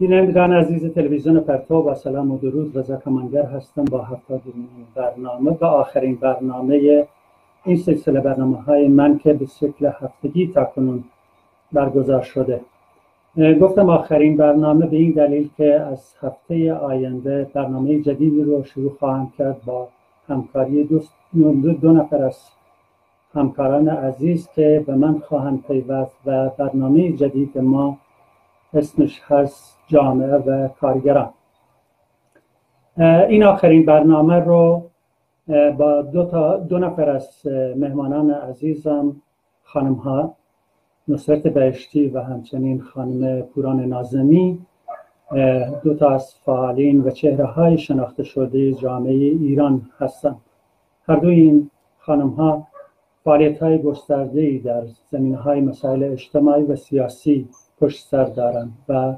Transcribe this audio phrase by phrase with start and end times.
[0.00, 4.42] بینندگان عزیز تلویزیون پرتو با سلام و درود رضا کمانگر هستم با هفتاد
[4.94, 7.06] برنامه و آخرین برنامه
[7.64, 11.04] این سلسله برنامه های من که به شکل هفتگی تا کنون
[11.72, 12.60] برگزار شده.
[13.60, 19.32] گفتم آخرین برنامه به این دلیل که از هفته آینده برنامه جدیدی رو شروع خواهم
[19.38, 19.88] کرد با
[20.28, 21.00] همکاری دو,
[21.72, 22.38] دو نفر از
[23.34, 27.98] همکاران عزیز که به من خواهند پیوست و برنامه جدید ما
[28.74, 31.30] اسمش هست جامعه و کارگران.
[33.28, 34.90] این آخرین برنامه رو
[35.78, 39.16] با دو, تا دو نفر از مهمانان عزیزم
[39.62, 40.36] خانم ها
[41.08, 44.58] نصرت بهشتی و همچنین خانم پوران نازمی
[45.84, 50.36] دو تا از فعالین و چهره های شناخته شده جامعه ایران هستند
[51.08, 52.66] هر دوی این خانم ها
[53.24, 57.48] فعالیت های گسترده در زمین های مسائل اجتماعی و سیاسی
[57.80, 59.14] پشت سر دارند و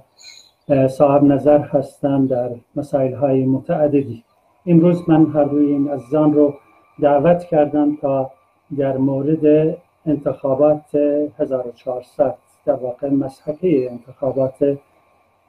[0.89, 4.25] صاحب نظر هستند در مسائل های متعددی.
[4.67, 6.55] امروز من هر دوی این عزیزان رو
[7.01, 8.31] دعوت کردم تا
[8.79, 10.95] در مورد انتخابات
[11.39, 12.35] 1400
[12.67, 14.79] در واقع مسحکه انتخابات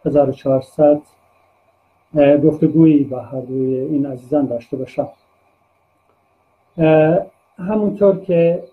[0.05, 1.01] 1400
[2.43, 5.09] گفتگویی با هر دوی این عزیزان داشته باشم.
[7.57, 8.63] همونطور که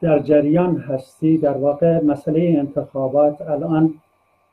[0.00, 3.94] در جریان هستی در واقع مسئله انتخابات الان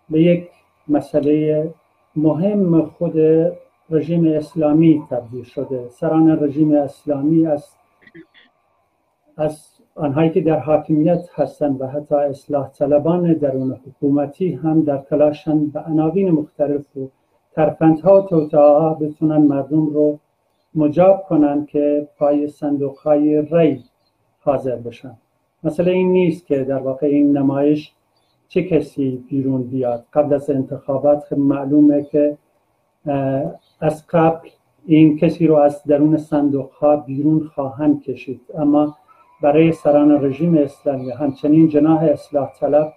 [0.09, 0.49] به یک
[0.87, 1.69] مسئله
[2.15, 3.13] مهم خود
[3.89, 5.89] رژیم اسلامی تبدیل شده.
[5.89, 7.65] سران رژیم اسلامی از
[9.37, 15.65] از آنهایی که در حاکمیت هستند و حتی اصلاح طلبان درون حکومتی هم در تلاشن
[15.65, 17.09] به عناوین مختلف و
[17.55, 20.19] ترفندها و توتاها بتونن مردم رو
[20.75, 23.83] مجاب کنن که پای صندوق های ری
[24.39, 25.17] حاضر بشن.
[25.65, 27.91] مثلا این نیست که در واقع این نمایش
[28.47, 30.05] چه کسی بیرون بیاد.
[30.13, 32.37] قبل از انتخابات خب معلومه که
[33.79, 34.49] از قبل
[34.85, 38.41] این کسی رو از درون صندوق ها بیرون خواهند کشید.
[38.57, 38.97] اما
[39.41, 42.93] برای سران رژیم اسلامی همچنین جناح اصلاح طلب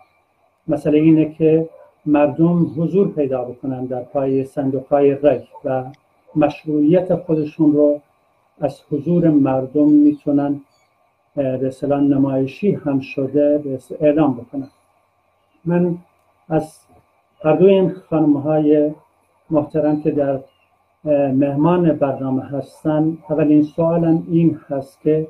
[0.69, 1.69] مسئله اینه که
[2.06, 5.84] مردم حضور پیدا بکنن در پای صندوق های ری و
[6.37, 8.00] مشروعیت خودشون رو
[8.60, 10.60] از حضور مردم می‌تونن
[11.38, 14.69] به نمایشی هم شده اعلام بکنن
[15.65, 15.99] من
[16.49, 16.78] از
[17.44, 18.91] هر دو این خانم های
[19.50, 20.41] محترم که در
[21.32, 25.28] مهمان برنامه هستن اولین سوالم این هست که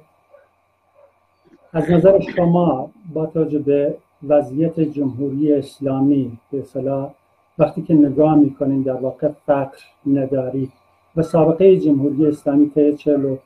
[1.73, 3.97] از نظر شما با توجه به
[4.29, 6.65] وضعیت جمهوری اسلامی به
[7.59, 10.71] وقتی که نگاه می‌کنیم در واقع فقر نداری
[11.17, 13.37] و سابقه جمهوری اسلامی طی چلو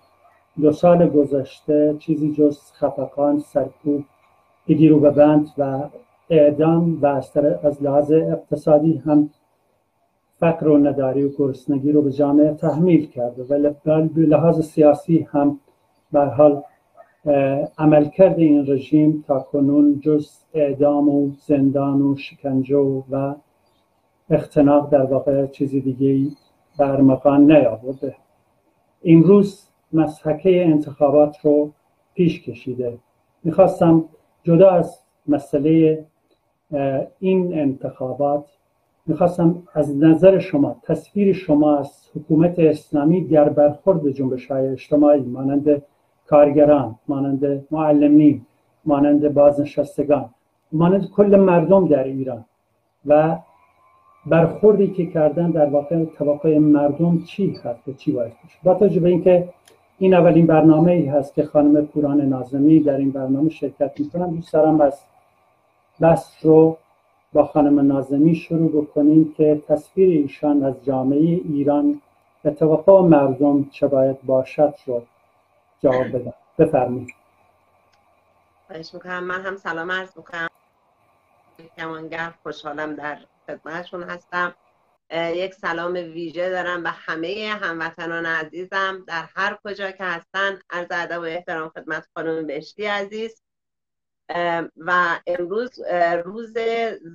[0.60, 4.04] دو سال گذشته چیزی جز خفقان سرکوب
[4.66, 5.88] گیرو به بند و
[6.30, 7.06] اعدام و
[7.62, 9.30] از لحاظ اقتصادی هم
[10.40, 15.60] فقر و نداری و گرسنگی رو به جامعه تحمیل کرده و به لحاظ سیاسی هم
[16.12, 16.62] به حال
[17.78, 22.76] عملکرد این رژیم تا کنون جز اعدام و زندان و شکنجه
[23.10, 23.34] و
[24.30, 26.36] اختناق در واقع چیزی دیگه
[26.78, 28.14] برمغان نیاورده.
[29.04, 31.72] امروز مسحکه انتخابات رو
[32.14, 32.98] پیش کشیده.
[33.44, 34.04] می‌خواستم
[34.42, 36.04] جدا از مسئله
[37.18, 38.44] این انتخابات
[39.06, 45.82] می‌خواستم از نظر شما تصویر شما از حکومت اسلامی در برخورد جنبش های اجتماعی مانند
[46.26, 48.46] کارگران مانند معلمین
[48.84, 50.30] مانند بازنشستگان
[50.72, 52.44] مانند کل مردم در ایران
[53.06, 53.38] و
[54.26, 58.32] برخوردی که کردن در واقع توقع مردم چی هست چی باید
[58.64, 59.48] با توجه به اینکه
[60.02, 64.52] این اولین برنامه ای هست که خانم پوران نازمی در این برنامه شرکت می‌کنم دوست
[64.52, 65.00] دارم از
[66.00, 66.78] بس رو
[67.32, 72.00] با خانم نازمی شروع بکنیم که تصویر ایشان از جامعه ایران
[72.42, 75.02] به توقع مردم چه باید باشد رو
[75.82, 77.14] جواب بدم بفرمایید.
[79.06, 80.48] من هم سلام عرض می‌کنم.
[81.76, 84.54] کمانگر خوشحالم در خدمتشون هستم.
[85.14, 90.58] یک سلام ویژه دارم به همه هموطنان عزیزم در هر کجا که هستن.
[90.70, 93.42] عرض ادب و احترام خدمت خانم بهشتی عزیز.
[94.76, 95.80] و امروز
[96.24, 96.54] روز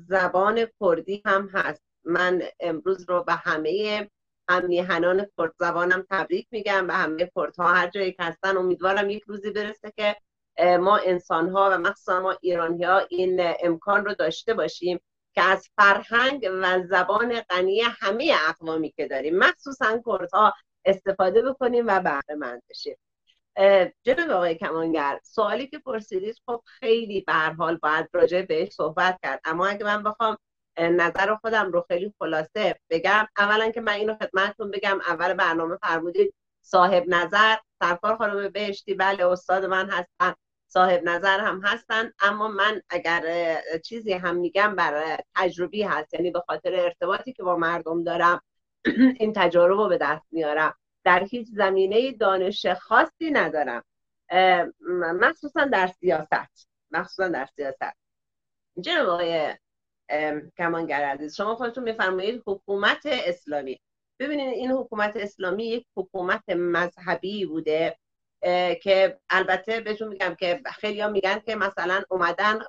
[0.08, 1.84] زبان کردی هم هست.
[2.04, 4.10] من امروز رو به همه
[4.50, 6.88] همیهنان کرد زبانم تبریک میگم.
[6.88, 8.58] به همه کردها هر جایی که هستن.
[8.58, 10.16] امیدوارم یک روزی برسه که
[10.80, 15.00] ما انسان ها و مخصوصا ما ایرانی ها این امکان رو داشته باشیم.
[15.38, 20.54] که از فرهنگ و زبان غنی همه اقوامی که داریم مخصوصا کردها
[20.86, 22.98] استفاده بکنیم و بهره مند بشیم
[24.04, 29.42] جناب آقای کمانگر سوالی که پرسیدید خب خیلی به حال باید راجع بهش صحبت کرد
[29.46, 30.38] اما اگه من بخوام
[30.78, 36.34] نظر خودم رو خیلی خلاصه بگم اولا که من اینو خدمتتون بگم اول برنامه فرمودید
[36.62, 40.34] صاحب نظر سرکار خانم بهشتی بله استاد من هستن
[40.68, 42.12] صاحب نظر هم هستن.
[42.20, 43.24] اما من اگر
[43.86, 48.42] چیزی هم میگم بر تجربی هست یعنی به خاطر ارتباطی که با مردم دارم
[49.20, 50.76] این تجارب رو به دست میارم.
[51.04, 53.84] در هیچ زمینه دانش خاصی ندارم.
[55.20, 56.70] مخصوصا در سیاست.
[56.92, 57.98] مخصوصا در سیاست.
[58.82, 59.54] جناب آقای
[60.58, 63.82] کمانگر عزیز شما خودتون میفرمایید حکومت اسلامی.
[64.20, 67.98] ببینید این حکومت اسلامی یک حکومت مذهبی بوده.
[68.82, 72.60] که البته بهتون میگم که خیلی ها میگن که مثلا اومدن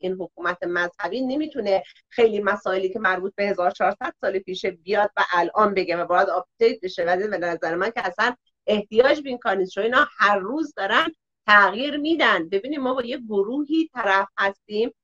[0.00, 5.74] این حکومت مذهبی نمی‌تونه خیلی مسائلی که مربوط به 1400 سال پیشه بیاد و الان
[5.74, 7.04] بگه و باید آپدیت بشه.
[7.04, 8.34] و به نظر من که اصلا
[8.66, 11.06] احتیاج به این کار اینا هر روز دارن
[11.46, 12.48] تغییر میدن.
[12.48, 14.94] ببینیم ما با یه گروهی طرف هستیم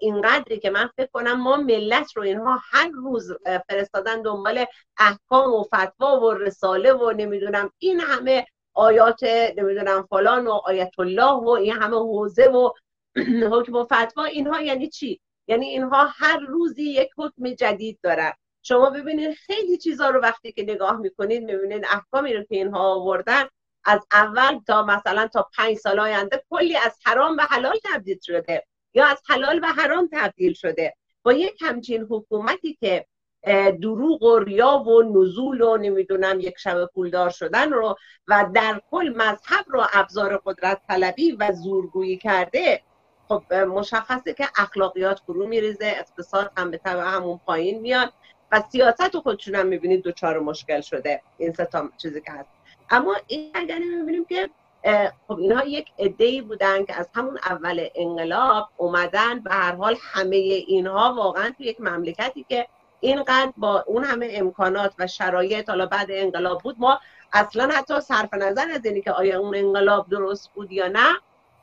[0.00, 3.32] اینقدری که من فکر کنم ما ملت رو اینها هر روز
[3.68, 4.64] فرستادن دنبال
[4.98, 9.22] احکام و فتوا و رساله و نمی‌دونم این همه آیات
[9.56, 12.70] نمی‌دونم فلان و آیت الله و این همه حوزه و
[13.52, 18.32] حکم و فتوا اینها یعنی چی؟ یعنی اینها هر روزی یک حکم جدید دارن.
[18.62, 23.44] شما ببینید خیلی چیزا رو وقتی که نگاه می‌کنید می‌بینید احکامی رو که اینها آوردن
[23.84, 28.64] از اول تا مثلا تا پنج سال آینده کلی از حرام به حلال تبدیل شده
[28.94, 30.94] یا از حلال به حرام تبدیل شده.
[31.22, 33.06] با یک همچین حکومتی که
[33.82, 37.96] دروغ و ریا و نزول و نمی‌دونم یک شب پولدار شدن رو
[38.28, 42.82] و در کل مذهب رو ابزار قدرت طلبی و زورگویی کرده
[43.28, 48.12] خب مشخصه که اخلاقیات فرو میریزه اقتصاد هم به طبع همون پایین میاد
[48.52, 51.22] و سیاست رو خودشون هم می‌بینید دوچار مشکل شده.
[51.38, 52.48] این ستا چیزی که هست.
[52.90, 54.50] اما این اگر می‌بینیم که
[55.28, 55.86] خب اینها یک
[56.18, 61.62] ای بودن که از همون اول انقلاب اومدن به هر حال همه اینها واقعا تو
[61.62, 62.66] یک مملکتی که
[63.04, 67.00] اینقدر با اون همه امکانات و شرایط حالا بعد انقلاب بود ما
[67.32, 71.14] اصلا حتی صرف نظر از اینی که آیا اون انقلاب درست بود یا نه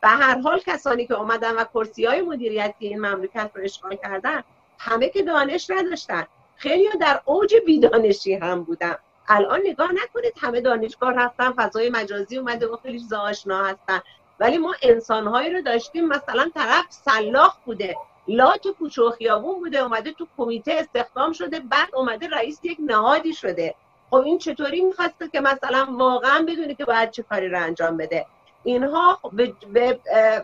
[0.01, 4.43] به هر حال کسانی که اومدن و کرسی های مدیریتی این مملکت رو اشغال کردن
[4.77, 6.27] همه که دانش نداشتن.
[6.55, 8.95] خیلی در اوج بیدانشی هم بودن.
[9.27, 14.01] الان نگاه نکنید همه دانشگاه رفتن فضای مجازی اومده و خیلی آشنا هستن
[14.39, 17.95] ولی ما انسانهایی رو داشتیم مثلا طرف سلاخ بوده.
[18.27, 23.33] لا تو و خیابون بوده اومده تو کمیته استخدام شده بعد اومده رئیس یک نهادی
[23.33, 23.75] شده.
[24.09, 28.25] خب این چطوری می‌خواسته که مثلا واقعا بدونه که باید چه کاری رو انجام بده؟
[28.63, 29.99] اینها به, به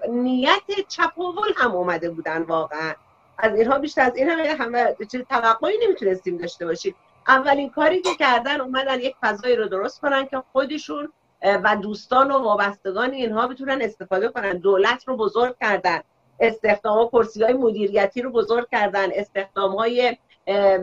[0.09, 2.94] نیت چپاول هم اومده بودن واقعا.
[3.38, 4.95] از اینها بیشتر از این همه همه
[5.29, 6.95] توقعی نمی‌تونستیم داشته باشیم.
[7.27, 11.13] اولین کاری که کردن اومدن یک فضایی رو درست کنن که خودشون
[11.44, 14.57] و دوستان و وابستگان اینها بتونن استفاده کنن.
[14.57, 16.01] دولت رو بزرگ کردن.
[16.39, 19.10] استخدام کرسی های مدیریتی رو بزرگ کردن.
[19.13, 20.18] استخدام های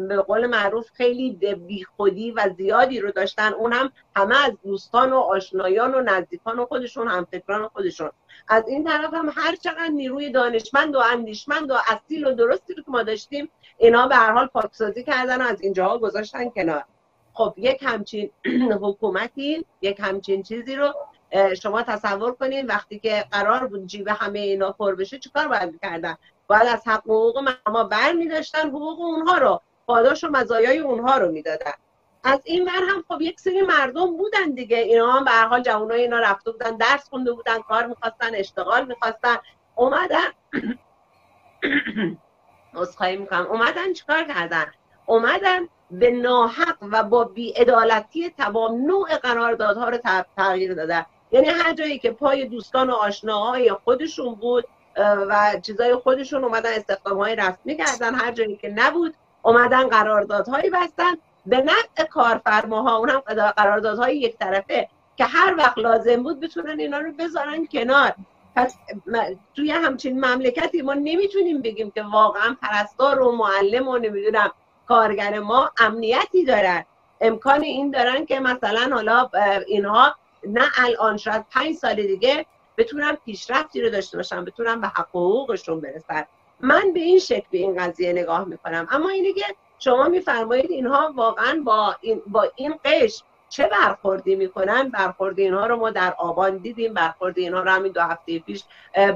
[0.08, 1.30] به قول معروف خیلی
[1.66, 3.52] بیخودی و زیادی رو داشتن.
[3.52, 8.10] اون هم همه از دوستان و آشنایان و نزدیکان و خودشون هم فکران خودشون.
[8.48, 12.82] از این طرف هم هر چقدر نیروی دانشمند و اندیشمند و اصیل و درستی رو
[12.82, 13.48] که ما داشتیم
[13.78, 16.84] اینا به هر حال پاکسازی کردن و از اینجاها گذاشتن کنار.
[17.32, 18.30] خب یک همچین
[18.82, 20.94] حکومتی یک همچین چیزی رو
[21.62, 26.16] شما تصور کنید وقتی که قرار بود جیب همه اینا پر بشه چیکار باید کردن
[26.46, 31.18] باید از حق حقوق ما بر می داشتن حقوق اونها رو پاداش و مزایای اونها
[31.18, 31.72] رو می‌دادن.
[32.24, 34.76] از این ور هم خب یک سری مردم بودن دیگه.
[34.76, 38.86] اینا هم به هر حال جوانای اینا رفته بودن درس خونده بودن کار می‌خواستن اشتغال
[38.86, 39.36] می‌خواستن.
[39.74, 40.28] اومدن
[42.74, 43.46] اسخایی می‌کنم.
[43.46, 44.66] اومدن چیکار کردن؟
[45.06, 49.98] اومدن به ناحق و با بیعدالتی تمام نوع قراردادها رو
[50.36, 51.06] تغییر دادن.
[51.34, 54.64] یعنی هر جایی که پای دوستان و آشناهای خودشون بود
[54.96, 61.14] و چیزای خودشون اومدن استخدام های رسمی کردن هر جایی که نبود اومدن قراردادهایی بستن.
[61.46, 63.18] به نفع کارفرماها اونم
[63.56, 68.14] قراردادهای یک طرفه که هر وقت لازم بود بتونن اینا رو بذارن کنار.
[68.56, 68.76] پس
[69.54, 74.50] توی همچین مملکتی ما نمی‌تونیم بگیم که واقعا پرستار و معلم و نمی‌دونم
[74.88, 76.84] کارگر ما امنیتی دارن.
[77.20, 79.30] امکان این دارن که مثلا حالا
[79.66, 80.14] اینها
[80.46, 82.46] نه الان شاید پنج سال دیگه
[82.78, 86.24] بتونن پیشرفتی رو داشته باشن بتونن به حق حقوقشون برسن
[86.60, 88.88] من به این شکل به این قضیه نگاه می‌کنم.
[88.90, 89.44] اما اینه که
[89.78, 95.76] شما میفرمایید اینها واقعا با این با این قش چه برخوردی می‌کنن؟ برخورد اینها رو
[95.76, 98.64] ما در آبان دیدیم برخورد اینها رو همین دو هفته پیش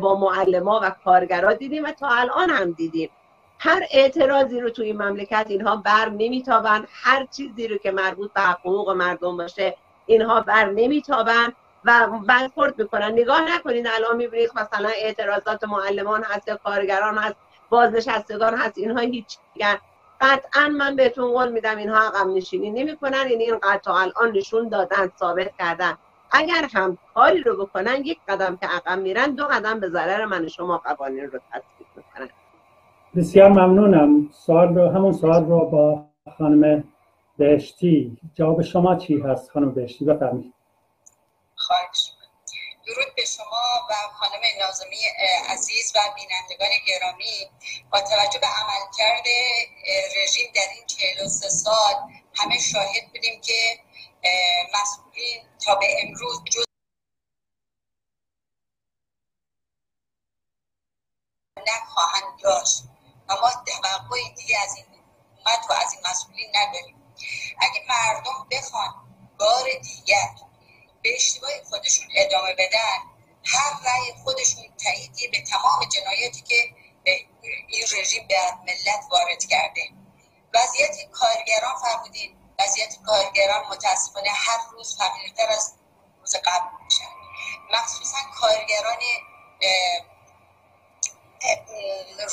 [0.00, 3.10] با معلما و کارگرا دیدیم و تا الان هم دیدیم.
[3.58, 8.40] هر اعتراضی رو توی این مملکت اینها بر نمیتابن هر چیزی رو که مربوط به
[8.40, 9.76] حقوق مردم باشه
[10.08, 11.52] اینها بر نمیتابن
[11.84, 17.36] و برخورد می‌کنن نگاه نکنید الان می‌بینید مثلا اعتراضات معلمان هست کارگران هست
[17.70, 19.38] بازنشستگان هست اینها هیچ
[20.20, 25.12] قطعا من بهتون قول میدم اینها عقب نشینی نمی‌کنن یعنی این قطع الان نشون دادن
[25.18, 25.92] ثابت کردن.
[26.30, 30.48] اگر هم کاری رو بکنن یک قدم که عقب میرن دو قدم به ضرر من
[30.48, 32.28] شما قوانین رو تطبیق می‌کنن.
[33.16, 34.28] بسیار ممنونم.
[34.32, 36.04] سوال رو همون سوال رو با
[36.38, 36.84] خانم
[37.38, 40.54] بهشتی جواب شما چی هست خانم بهشتی بفرمایید.
[41.56, 42.12] خواهش
[42.86, 44.96] درود به شما و خانم نازمی
[45.48, 47.50] عزیز و بینندگان گرامی.
[47.92, 49.26] با توجه به عملکرد
[50.22, 51.94] رژیم در این 43 سال
[52.34, 53.80] همه شاهد بودیم که
[54.82, 56.64] مسئولین تا به امروز جز
[61.66, 62.84] نخواهند داشت.
[63.28, 64.86] و ما توقعی دیگه از این
[65.44, 66.97] حکومت و از این مسئولین نداریم.
[67.58, 68.94] اگه مردم بخوان
[69.38, 70.30] بار دیگر
[71.02, 72.98] به اشتباه خودشون ادامه بدن
[73.44, 76.74] هر رأی خودشون تاییدی به تمام جنایاتی که
[77.68, 79.82] این رژیم به ملت وارد کرده.
[80.54, 82.36] وضعیت کارگران فرمودین.
[82.58, 85.74] وضعیت کارگران متاسفانه هر روز فقیرتر از
[86.20, 87.10] روز قبل میشن
[87.72, 88.98] مخصوصا کارگران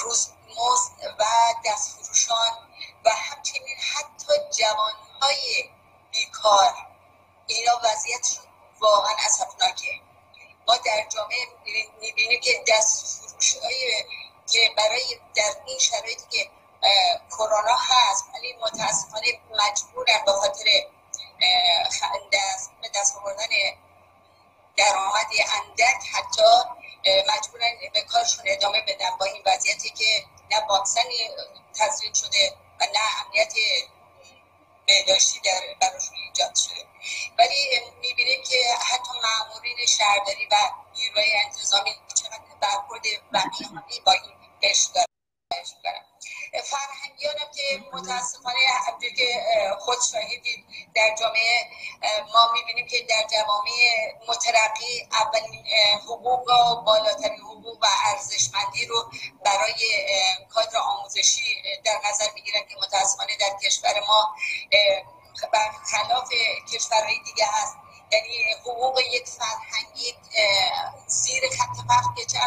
[0.03, 1.25] روزمزد و
[1.65, 2.64] دستفروشان
[3.05, 5.69] و همچنین حتی جوانهای
[6.11, 6.73] بیکار.
[7.47, 8.45] اینا وضعیتشون
[8.79, 10.01] واقعا اصفناکه
[10.67, 11.47] ما در جامعه
[12.01, 13.55] می‌بینیم که دست فروش
[14.51, 16.49] که برای در این شرایطی که
[17.29, 20.65] کرونا هست ولی متاسفانه مجبورن به خاطر
[22.33, 23.47] دست به دست آوردن
[24.77, 26.43] درآمد اندک حتی
[27.05, 31.29] مجبورن به کارشون ادامه بدن با این وضعیتی که نه واکسنی
[31.79, 33.53] تزریق شده و نه امنیت
[34.87, 36.85] بهداشتی در براشون ایجاد شده
[37.39, 38.57] ولی می‌بینیم که
[38.91, 40.55] حتی معمولین شهرداری و
[40.95, 41.91] نیروی انتظامی.
[42.15, 43.01] چقدر برخورد
[43.31, 46.05] وقیحانه با این قشر دارن
[46.61, 48.57] فرهنگیانم که متاسفانه
[48.87, 49.41] همجور که
[49.79, 51.69] خود شاهدید در جامعه
[52.33, 55.65] ما می‌بینیم که در جوامع مترقی اولین
[56.03, 59.11] حقوق و بالاترین حقوق و ارزشمندی رو
[59.45, 60.05] برای
[60.49, 64.35] کادر آموزشی در نظر می‌گیرن که متاسفانه در کشور ما
[65.53, 66.29] برخلاف
[66.73, 67.84] کشورهای دیگه هست.
[68.11, 70.15] یعنی حقوق یک فرهنگی
[71.07, 72.39] زیر خط فقر چه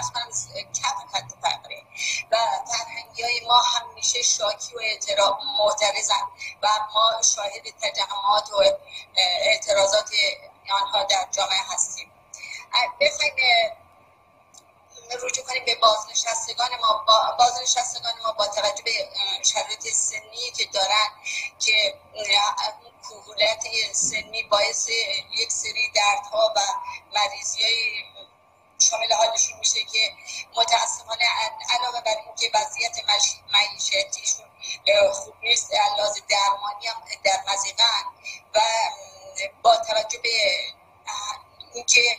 [0.83, 1.83] کف خط فقره.
[2.31, 2.37] و
[2.67, 6.23] فرهنگی های ما همیشه شاکی و اعتراض معترضن
[6.63, 8.63] و ما شاهد تجمعات و
[9.17, 10.11] اعتراضات
[10.71, 12.11] آنها در جامعه هستیم.
[13.01, 13.35] بخوایم
[15.17, 17.05] رجوع کنیم به بازنشستگان ما
[17.39, 19.09] بازنشستگان ما با توجه به
[19.43, 21.09] شرایط سنی که دارن
[21.59, 21.95] که
[23.09, 24.89] کهولت سنی باعث
[25.39, 26.61] یک سری دردها و
[27.15, 28.05] مریضی های
[28.79, 30.13] شامل حالشون میشه که
[30.57, 31.25] متاسفانه
[31.71, 32.99] علاوه بر اینکه وضعیت
[33.53, 34.47] معیشتیشون
[35.13, 38.05] خوب نیست لحاظ درمانی هم در مزیقن
[38.55, 38.61] و
[39.63, 40.31] با توجه به
[41.75, 42.19] اینکه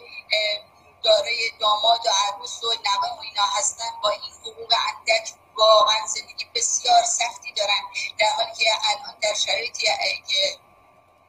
[1.03, 6.46] دارای داماد و عروس و نوه و اینا هستن با این حقوق اندک واقعا زندگی
[6.56, 7.82] بسیار سختی دارن.
[8.20, 9.88] در حالی که الان در شرایطی
[10.27, 10.60] که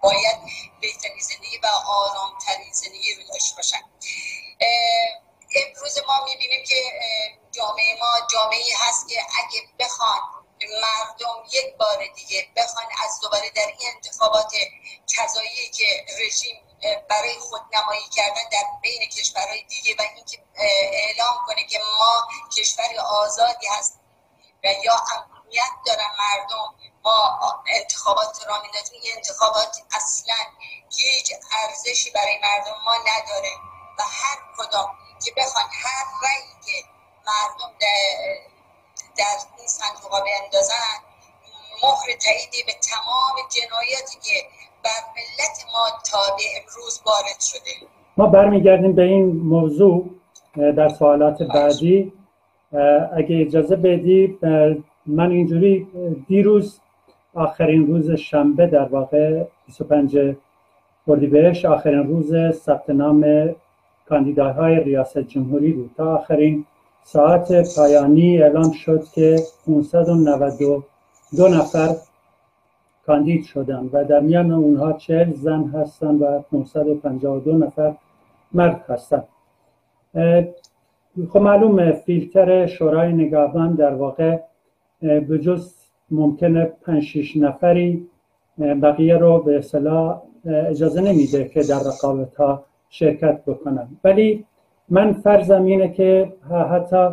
[0.01, 0.37] باید
[0.81, 3.83] بهترین زندگی و آرامترین زندگی رو داشته باشن.
[5.55, 6.77] امروز ما می‌بینیم که
[7.53, 10.21] جامعه ما جامعه هست که اگه بخوان
[10.83, 14.53] مردم یک بار دیگه بخوان از دوباره در این انتخابات
[15.17, 16.70] کذایی که رژیم
[17.09, 20.39] برای خود نمایی کردن در بین کشورهای دیگه و اینکه
[20.93, 24.01] اعلام کنه که ما کشور آزادی هست
[24.65, 26.75] و یا امنیت دارن مردم.
[27.05, 30.35] ما انتخابات را می‌دادیم این انتخابات اصلا
[30.91, 33.53] هیچ ارزشی برای مردم ما نداره
[33.99, 36.89] و هر کدام که بخوان هر رأیی که
[37.27, 37.75] مردم
[39.17, 41.05] در این صندوق ها بیندازن
[41.83, 44.51] مهر تاییدی به تمام جنایاتی که
[44.85, 47.87] بر ملت ما تا به امروز وارد شده.
[48.17, 50.11] ما برمیگردیم به این موضوع
[50.57, 52.13] در سوالات بعدی.
[53.17, 54.39] اگه اجازه بدی
[55.07, 55.87] من اینجوری
[56.29, 56.81] دیروز
[57.35, 60.19] آخرین روز شنبه در واقع 25
[61.09, 63.51] اردیبهشت آخرین روز ثبت نام
[64.09, 65.91] کاندیداهای ریاست جمهوری بود.
[65.97, 66.67] تا آخرین
[67.05, 71.97] ساعت پایانی اعلام شد که 592 نفر
[73.11, 77.95] کاندید شدن و در میان اونها 40 زن هستن و 552 نفر
[78.53, 79.25] مرد هستن.
[81.29, 84.39] خب معلوم فیلتر شورای نگهبان در واقع
[85.01, 85.75] به جز
[86.11, 88.07] ممکنه 5 6 نفری
[88.59, 93.89] بقیه رو به اصطلاح اجازه نمیده که در رقابت ها شرکت بکنن.
[94.05, 94.45] ولی
[94.89, 96.33] من فرضم اینه که
[96.71, 97.09] حتی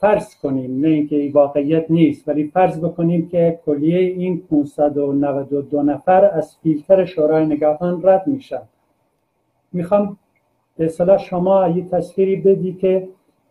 [0.00, 6.24] فرض کنیم نه اینکه این واقعیت نیست ولی فرض بکنیم که کلیه این 592 نفر
[6.24, 8.62] از فیلتر شورای نگهبان رد میشن.
[9.72, 10.18] می‌خوام
[10.76, 13.08] به اصطلاح شما یه تصویری بدی که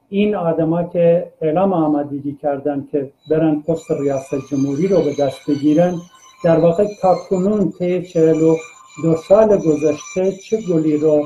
[0.09, 5.95] این آدما که اعلام آمادگی کردن که برن پست ریاست جمهوری رو به دست بگیرن
[6.43, 8.07] در واقع تا کنون طی
[9.03, 11.25] دو سال گذشته چه گلی رو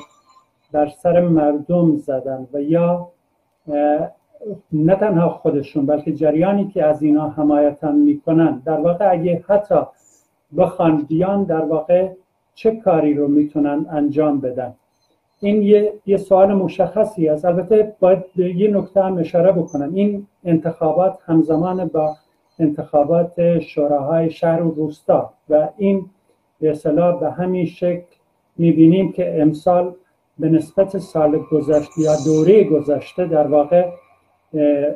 [0.72, 3.12] در سر مردم زدن و یا
[4.72, 8.62] نه تنها خودشون بلکه جریانی که از اینا حمایتن می‌کنن.
[8.66, 9.76] در واقع اگه حتی
[10.58, 12.10] بخوان بیان در واقع
[12.56, 14.74] چه کاری رو می‌تونن انجام بدن؟
[15.40, 17.46] این یه, یه سوال مشخصی است.
[17.46, 19.94] البته باید یه نکته هم اشاره بکنم.
[19.94, 22.16] این انتخابات همزمان با
[22.60, 26.06] انتخابات شوراهای شهر و روستا و این
[26.60, 28.06] به اصطلاح به همین شکل
[28.58, 29.94] می‌بینیم که امسال
[30.40, 33.90] به نسبت سال گذشته یا دوره گذشته در واقع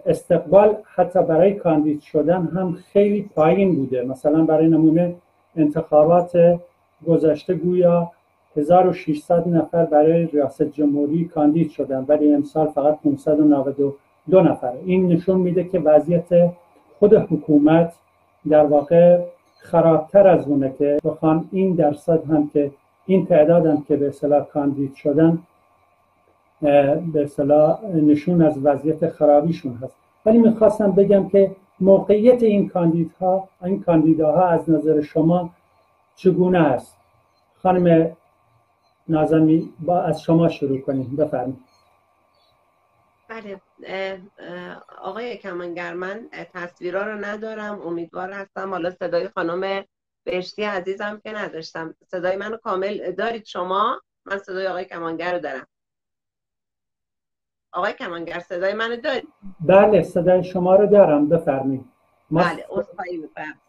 [0.06, 4.04] استقبال حتی برای کاندید شدن هم خیلی پایین بوده.
[4.04, 5.16] مثلا برای نمونه
[5.56, 6.60] انتخابات
[7.08, 8.12] گذشته گویا
[8.58, 15.64] 1600 نفر برای ریاست جمهوری کاندید شدن ولی امسال فقط 592 نفر این نشون میده
[15.64, 16.52] که وضعیت
[17.00, 17.94] خود حکومت
[18.50, 19.20] در واقع
[19.60, 22.72] خرابتر از اونه که بخوان این درصد هم که
[23.06, 25.40] این تعداد هم که به اصطلاح کاندید شدن
[26.62, 29.96] به اصطلاح نشون از وضعیت خرابیشون هست.
[30.26, 35.50] ولی می‌خواستم بگم که موقعیت این کاندیدها این کاندیداها از نظر شما
[36.16, 36.98] چگونه است؟
[37.64, 38.18] خانم
[39.08, 41.16] نازمی با از شما شروع کنیم.
[41.16, 41.66] بفرمایید.
[43.28, 43.62] بله
[45.02, 48.70] آقای کمانگر من تصویرها رو ندارم امیدوار هستم.
[48.70, 49.84] حالا صدای خانم
[50.24, 51.96] بهشتی عزیزم که نداشتم.
[52.08, 55.68] صدای منو کامل دارید شما؟ من صدای آقای کمانگر رو دارم.
[57.76, 59.28] آقای کمانگر صدای منو دارید
[59.60, 61.86] بله صدای شما رو دارم بفرمایید.
[62.32, 63.62] بله اصفایی می‌کنم.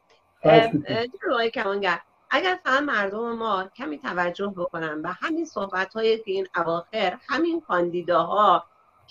[1.33, 1.99] آقای کمانگر؟
[2.31, 7.61] اگر فهم مردم ما کمی توجه بکنن و همین صحبت هایی که این اواخر همین
[7.61, 8.65] کاندیداها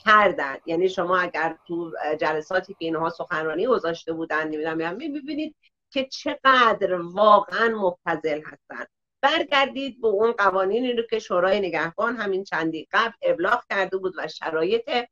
[0.05, 5.55] کردن یعنی شما اگر تو جلساتی که اینها سخنرانی گذاشته بودن نمی‌دونم می‌بینید
[5.89, 8.85] که چقدر واقعا مبتزل هستن.
[9.25, 14.27] برگردید به اون قوانینی رو که شورای نگهبان همین چندی قبل ابلاغ کرده بود و
[14.27, 15.05] شرایط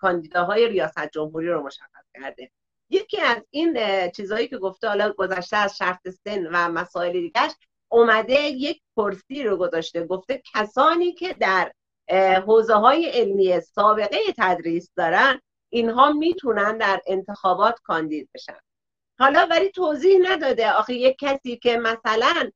[0.00, 2.50] کاندیداهای ریاست جمهوری رو مشخص کرده.
[2.90, 3.78] یکی از این
[4.10, 7.52] چیزهایی که گفته حالا گذشته از شرط سن و مسائل دیگرش
[7.88, 10.06] اومده یک کرسی رو گذاشته.
[10.06, 11.72] گفته کسانی که در
[12.46, 15.40] حوزه های علمی سابقه تدریس دارن
[15.72, 18.58] اینها می‌تونن در انتخابات کاندید بشن.
[19.18, 20.72] حالا ولی توضیح نداده.
[20.72, 22.50] آخه یک کسی که مثلا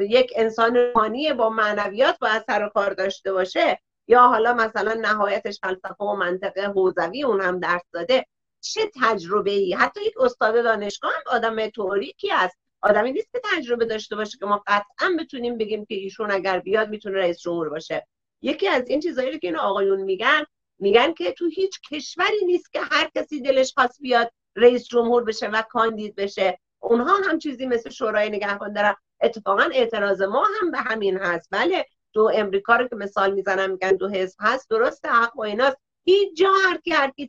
[0.00, 3.80] یک انسان روحانی با معنویات باید سر و کار داشته باشه.
[4.08, 8.26] یا حالا مثلا نهایتش فلسفه و منطق حوزوی اون هم درس داده.
[8.60, 12.58] چه تجربه ای حتی یک استاد دانشگاه هم آدم توریکی است.
[12.82, 16.88] آدمی نیست که تجربه داشته باشه که ما قطعا بتونیم بگیم که ایشون اگر بیاد
[16.88, 18.06] می‌تونه رئیس جمهور باشه.
[18.42, 20.44] یکی از این چیزایی که این آقایون میگن
[20.78, 25.48] میگن که تو هیچ کشوری نیست که هر کسی دلش خواست بیاد رئیس جمهور بشه
[25.48, 26.58] و کاندید بشه.
[26.82, 28.94] اونها هم چیزی مثل شورای نگهبان دارن.
[29.22, 31.48] اتفاقا اعتراض ما هم به همین هست.
[31.50, 35.76] بله دو امریکا رو که مثال می‌زنم میگن دو حزب هست درسته حق و ایناست.
[36.04, 36.80] هیچ جا هر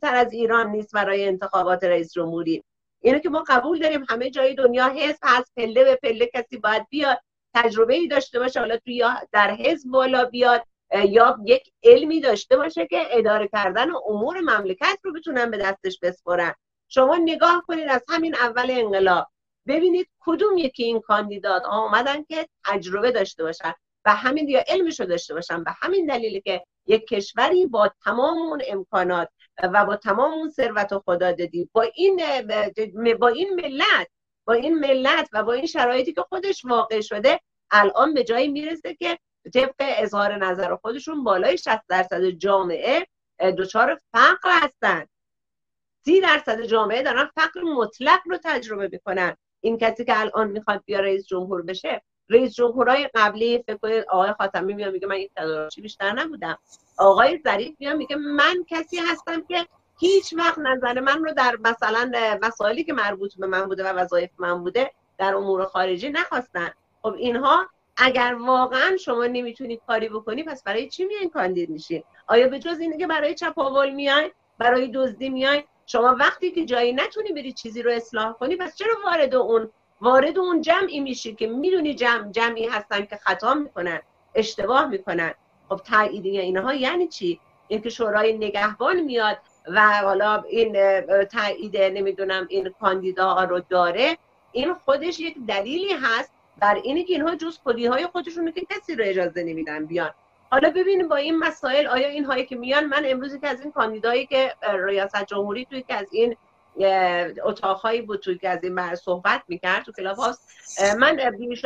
[0.02, 2.64] تر از ایران نیست برای انتخابات رئیس جمهوری.
[3.00, 6.86] اینو که ما قبول داریم همه جای دنیا حزب هست پله به پله کسی باید
[6.90, 7.18] بیاد
[7.54, 10.62] تجربه ای داشته باشه حالا تو یا در حزب بالا بیاد
[11.04, 16.54] یا یک علمی داشته باشه که اداره کردن امور مملکت رو بتونن به دستش بسپرن.
[16.88, 19.26] شما نگاه کنید از همین اول انقلاب
[19.66, 23.74] ببینید کدوم یکی این کاندیدات آمدن که تجربه داشته باشن
[24.04, 25.60] و همین یا علمش رو داشته باشن.
[25.60, 29.28] و همین دلیلی که یک کشوری با تمام اون امکانات
[29.62, 32.20] و با تمام اون ثروت و خدا دادی با این
[33.20, 34.08] با این ملت
[34.46, 38.94] با این ملت و با این شرایطی که خودش واقع شده الان به جایی می‌رسه
[38.94, 39.18] که
[39.54, 43.06] طبق اظهار نظر خودشون بالای 60 درصد جامعه
[43.58, 45.06] دچار فقر هستن.
[46.04, 49.36] سی درصد جامعه دارن فقر مطلق رو تجربه می‌کنن.
[49.64, 54.32] این کسی که الان می‌خواد بیا رئیس جمهور بشه رئیس جمهورهای قبلی فکر کنید آقای
[54.32, 56.58] خاتمی میاد میگه من این تدارچی بیشتر نبودم.
[56.98, 59.66] آقای ظریف میاد میگه من کسی هستم که
[59.98, 62.10] هیچ وقت نظر من رو در مثلا
[62.42, 66.70] مسائلی که مربوط به من بوده و وظایف من بوده در امور خارجی نخواستن.
[67.02, 72.48] خب اینها اگر واقعا شما نمی‌تونید کاری بکنی پس برای چی میاین کاندید میشین؟ آیا
[72.48, 77.32] به جز اینه که برای چپاول میاین برای دزدی میاین شما وقتی که جایی نتونی
[77.32, 79.70] بری چیزی رو اصلاح کنی پس چرا وارد اون
[80.00, 84.00] وارد اون جمعی میشی که می‌دونی جمع جمعی هستن که خطا می‌کنن
[84.34, 85.34] اشتباه می‌کنن؟
[85.68, 92.74] خب تاییدیه اینها یعنی چی؟ اینکه شورای نگهبان میاد و حالا این تایید نمی‌دونم این
[92.80, 94.18] کاندیدا رو داره
[94.52, 98.94] این خودش یک دلیلی هست بر اینه که اینها جز خودی های خودشون که کسی
[98.94, 100.10] رو اجازه نمیدن بیان.
[100.54, 103.72] حالا ببینیم با این مسائل آیا این هایی که میان من امروز که از این
[103.72, 104.54] کاندیدایی که
[104.86, 106.36] ریاست جمهوری توی که از این
[107.44, 110.16] اتاقهایی بود توی که از این بر صحبت می‌کرد تو کلاب
[110.98, 111.20] من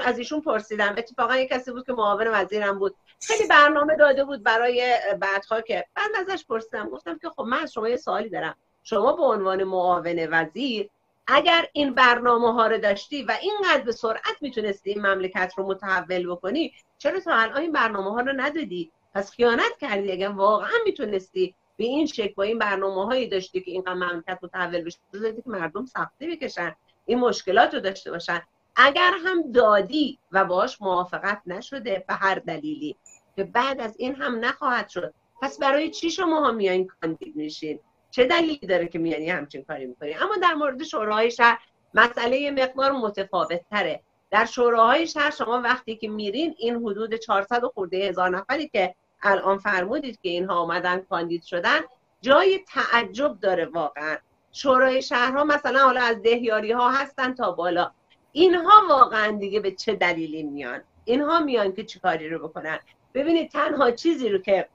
[0.04, 0.94] از ایشون پرسیدم.
[0.98, 2.94] اتفاقا یک کسی بود که معاون وزیرم بود.
[3.20, 6.90] خیلی برنامه داده بود برای بعدها که بعد ازش پرسیدم.
[6.90, 8.54] گفتم که خب من از شما یه سوالی دارم.
[8.82, 10.88] شما به عنوان معاون وزیر
[11.30, 16.30] اگر این برنامه ها رو داشتی و اینقدر به سرعت می‌تونستی این مملکت رو متحول
[16.30, 21.54] بکنی چرا تا الان این برنامه ها رو ندادی؟ پس خیانت کردی اگر واقعا می‌تونستی
[21.76, 25.84] به این شکل با این برنامه هایی داشتی که اینقدر مملکت متحول بشه که مردم
[25.84, 28.42] سختی بکشن این مشکلات رو داشته باشن.
[28.76, 32.96] اگر هم دادی و باش موافقت نشده به هر دلیلی
[33.36, 35.14] که بعد از این هم نخواهد شد.
[35.42, 39.86] پس برای چی شما ها میایین کاندید میشین؟ چه دلیلی داره که میانی همچین کاری
[39.86, 41.58] می‌کنی؟ اما در مورد شورای شهر
[41.94, 47.96] مسئله مقدار متفاوت تره در شوراهای شهر شما وقتی که میرین این حدود 400 خورده
[47.96, 51.80] هزار نفری که الان فرمودید که اینها آمدن کاندید شدن
[52.20, 54.16] جای تعجب داره واقعا.
[54.52, 57.90] شورای شهرها مثلا حالا از دهیاری ها هستن تا بالا.
[58.32, 62.78] اینها واقعا دیگه به چه دلیلی میان؟ اینها میان که چیکاری رو بکنن؟
[63.14, 64.68] ببینید تنها چیزی رو که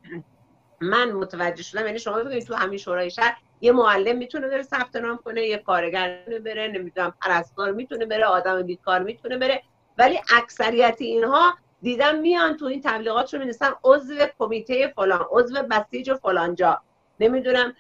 [0.84, 4.96] من متوجه شدم یعنی شما ببینید تو همین شورای شهر یه معلم می‌تونه بره ثبت
[4.96, 9.64] نام کنه یه کارگر می‌تونه بره نمی‌دونم پرستار می‌تونه بره آدم بیکار می‌تونه بره.
[9.98, 16.14] ولی اکثریت اینها دیدم میان تو این تبلیغات رو می‌نویسن عضو کمیته فلان عضو بسیج
[16.14, 16.82] فلان جا
[17.20, 17.76] نمی‌دونم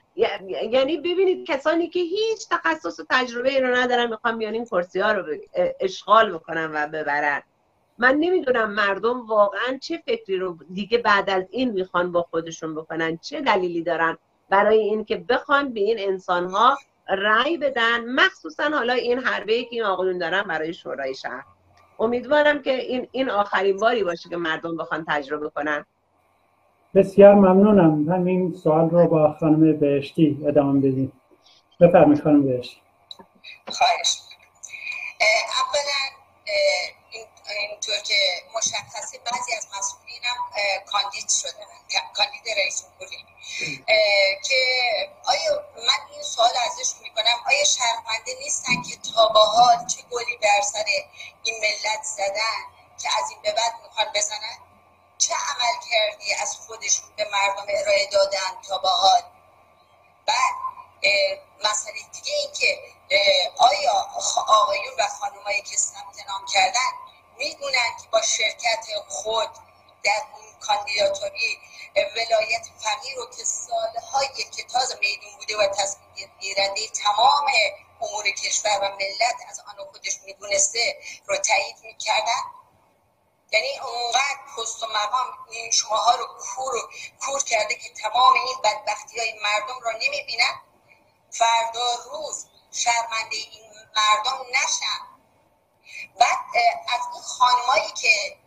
[0.71, 4.99] یعنی ببینید کسانی که هیچ تخصص و تجربه ای رو ندارن می‌خوان بیان این کرسی
[4.99, 5.35] ها رو
[5.79, 7.41] اشغال بکنن و ببرن.
[7.97, 13.17] من نمی‌دونم مردم واقعا چه فکری رو دیگه بعد از این می‌خوان با خودشون بکنن
[13.17, 14.17] چه دلیلی دارن
[14.49, 16.77] برای اینکه بخوان به این انسان ها
[17.10, 21.43] رأی بدن مخصوصا حالا این حربه که این آقایون دارن برای شورای شهر.
[21.99, 25.86] امیدوارم که این این آخرین باری باشه که مردم بخوان تجربه کنن.
[26.95, 28.10] بسیار ممنونم.
[28.10, 31.12] همین سوال رو با خانم بهشتی ادامه بدیم
[31.79, 32.82] بفرمایید خانم بهشتی.
[33.67, 34.17] خواهش.
[35.21, 37.02] اولا
[37.59, 40.35] اینطور که مشخصه بعضی از مسئولینم
[40.85, 41.65] کاندید شدن
[42.13, 43.25] کاندید رئیس جمهوری.
[44.43, 44.59] که
[45.25, 50.37] آیا من این سوال ازش می‌کنم آیا شرمنده نیستن که تا با حال چه گلی
[50.37, 50.85] بر سر
[51.43, 52.63] این ملت زدن
[53.01, 54.57] که از این به بعد می‌خوان بزنن؟
[55.17, 59.21] چه عمل کردی از خودشون به مردم ارائه دادن تا با حال؟
[60.25, 60.55] بعد
[61.63, 62.79] مسئله دیگه این که
[63.57, 64.07] آیا
[64.47, 66.91] آقایون و خانمایی که ثبت نام کردن
[67.43, 69.49] می‌دونن که با شرکت خود
[70.03, 71.60] در اون کاندیداتوری
[71.95, 77.45] ولایت فقیر رو که سالهای که تازه میدون بوده و تصمیم گیرنده تمام
[78.01, 82.43] امور کشور و ملت از آن خودش می‌دونسته رو تایید می‌کردن.
[83.51, 86.73] یعنی اونقدر پست و مقام این شماها رو کور,
[87.19, 90.62] کور کرده که تمام این بدبختی های مردم رو نمی‌بینن.
[91.32, 95.12] فردا روز شرمنده این مردم نشن.
[96.19, 96.39] بعد
[96.93, 98.37] از این خانمایی که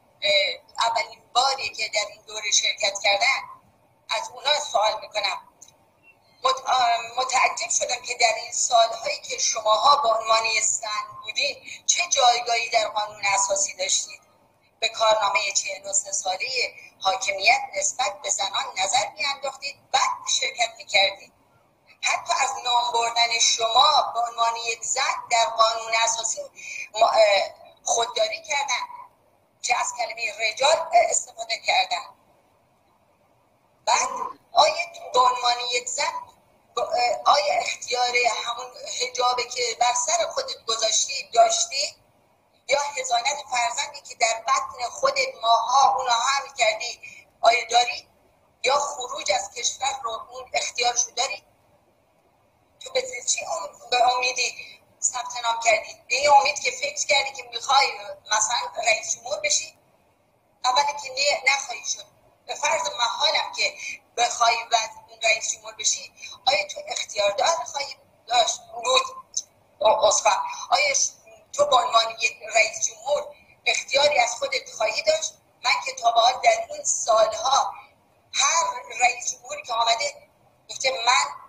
[0.79, 3.43] اولین باری که در این دوره شرکت کردن
[4.11, 5.43] از اونا سوال می‌کنم.
[7.17, 12.89] متعجب شدم که در این سالهایی که شماها به عنوان زن بودین چه جایگاهی در
[12.89, 14.21] قانون اساسی داشتید؟
[14.81, 21.33] به کارنامه 43 ساله حاکمیت نسبت به زنان نظر میانداختید بعد شرکت می‌کردید.
[22.03, 26.41] حتی از نام بردن شما به عنوان یک زن در قانون اساسی
[27.85, 28.87] خودداری کردن
[29.63, 32.07] که از کلمه رجال استفاده کردن.
[33.87, 34.09] بعد
[34.53, 34.75] آیا
[35.13, 36.13] به عنوان یک زن
[37.25, 38.67] آیا اختیار همون
[39.01, 41.97] هجابه که بر سر خودت گذاشتی داشتی؟
[42.69, 47.01] یا هزانت فرزندی که در بطن خودت ماها اونها هم کردی؟
[47.41, 48.09] آیا داری؟
[48.65, 51.43] یا خروج از کشور رو اون اختیارشو داری؟
[53.27, 53.45] چی
[53.91, 54.55] به امیدی
[55.03, 57.87] ثبت نام کردی؟ به این امید که فکر کردی که می‌خوای
[58.37, 59.79] مثلا رئیس جمهور بشی؟
[60.65, 61.11] اولی که
[61.47, 62.05] نخواهی شد.
[62.47, 63.75] به فرض محالم که
[64.17, 64.91] بخوای بعد
[65.23, 66.13] رئیس جمهور بشی
[66.47, 67.97] آیا تو اختیار دار خواهی
[68.27, 69.03] داشت؟ بود.
[70.71, 70.95] آیا
[71.53, 73.27] تو به عنوان یک رئیس جمهور
[73.67, 77.75] اختیاری از خودت خواهی داشت؟ من که تا به در این سالها
[78.33, 80.15] هر رئیس جمهوری که آمده
[80.71, 81.46] گفته من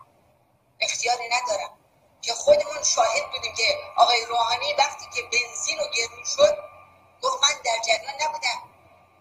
[0.81, 1.77] اختیاری ندارم.
[2.21, 6.57] که خودمون شاهد بودیم که آقای روحانی وقتی که بنزین و گرون شد
[7.21, 8.63] گفت من در جریان نبودم.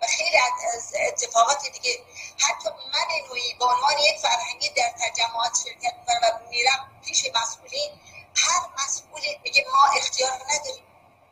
[0.02, 0.36] و خیلی
[0.74, 2.04] از اتفاقات دیگه.
[2.38, 8.00] حتی من نوعی به عنوان یک فرهنگی در تجمعات شرکت می‌کنم و میرم پیش مسئولین.
[8.36, 10.84] هر مسئولی میگه ما اختیار نداریم.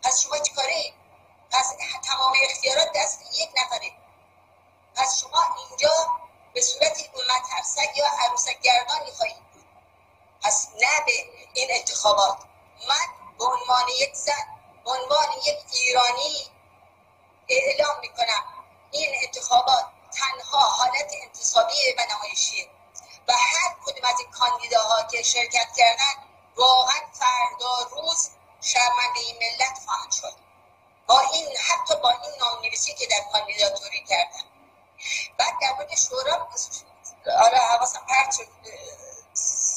[0.02, 0.92] پس شما چیکاره
[1.50, 3.92] پس تمام اختیارات دست یک نفره.
[4.96, 5.90] پس شما اینجا
[6.54, 9.43] به صورت مترسک یا عروسک گردانی خواهید
[10.44, 11.12] پس نه به
[11.54, 12.38] این انتخابات.
[12.88, 14.46] من به عنوان یک زن
[14.84, 16.50] به عنوان یک ایرانی
[17.48, 18.44] اعلام می‌کنم
[18.90, 22.68] این انتخابات تنها حالت انتصابی و نمایشیه
[23.28, 26.14] و هر کدوم از این کاندیداها که شرکت کردن
[26.56, 28.30] واقعا فردا روز
[28.60, 30.34] شرمنده ملت خواهند شد.
[31.06, 34.44] با این حتی با این نامنویسی که در کاندیداتوری کردن.
[35.38, 36.48] بعد در مورد شورا
[37.26, 38.48] آره حواسم پرت شد.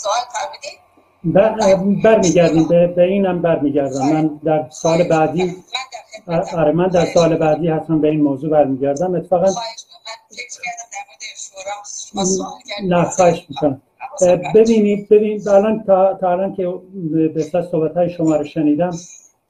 [0.03, 4.13] سوال فرمودید؟ برمیگردیم به, به اینم برمیگردم.
[4.13, 5.55] من در سال بعدی
[6.57, 9.15] آره من در سال بعدی حتما به این موضوع برمیگردم.
[9.15, 9.47] اتفاقا
[12.83, 13.81] نه خواهش می‌کنم.
[14.55, 16.73] ببینید ببینید الان تا, تا الان که
[17.33, 18.91] به صحبت های شما رو شنیدم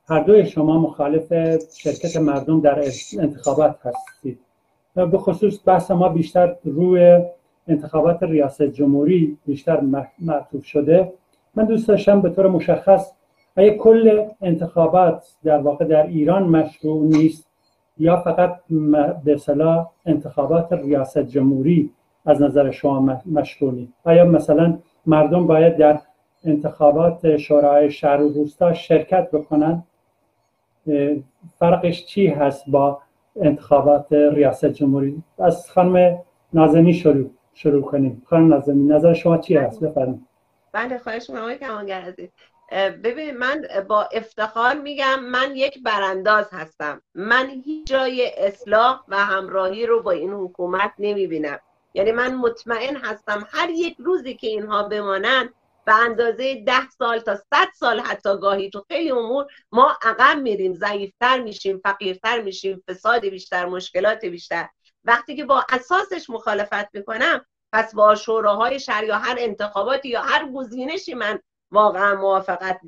[0.09, 1.33] هر دوی شما مخالف
[1.77, 2.83] شرکت مردم در
[3.19, 4.39] انتخابات هستید.
[4.95, 7.21] به خصوص بحث ما بیشتر روی
[7.67, 9.81] انتخابات ریاست جمهوری بیشتر
[10.19, 11.13] معطوف شده.
[11.55, 13.11] من دوست داشتم به طور مشخص
[13.55, 17.47] اگه کل انتخابات در واقع در ایران مشروع نیست
[17.97, 18.59] یا فقط
[19.23, 21.91] به صلاح انتخابات ریاست جمهوری
[22.25, 23.93] از نظر شما مشروع نیست.
[24.03, 25.99] آیا مثلا مردم باید در
[26.43, 29.83] انتخابات شورای شهر و روستا شرکت بکنن؟
[31.59, 32.99] فرقش چی هست با
[33.41, 36.17] انتخابات ریاست جمهوری؟ از خانم
[36.53, 37.29] نازمی شروع.
[37.57, 38.23] شروع کنیم.
[38.29, 40.27] خانم نازمی نظر شما چی هست؟ بفرمایید.
[40.71, 41.41] بله خواهش می‌کنم.
[41.41, 42.29] آقای کمانگر عزیز
[43.03, 47.01] ببین من با افتخار میگم من یک برانداز هستم.
[47.15, 51.59] من هیچ جای اصلاح و همراهی رو با این حکومت نمی‌بینم.
[51.93, 55.49] یعنی من مطمئن هستم هر یک روزی که اینها بمانند
[55.85, 60.73] به اندازه ده سال تا صد سال حتی گاهی تو خیلی امور ما عقب میریم
[60.73, 64.67] ضعیفتر میشیم فقیرتر میشیم فساد بیشتر مشکلات بیشتر.
[65.07, 70.51] وقتی که با اساسش مخالفت می‌کنم پس با شوراهای شهر یا هر انتخاباتی یا هر
[70.51, 71.39] گزینشی من
[71.71, 72.79] واقعا موافقت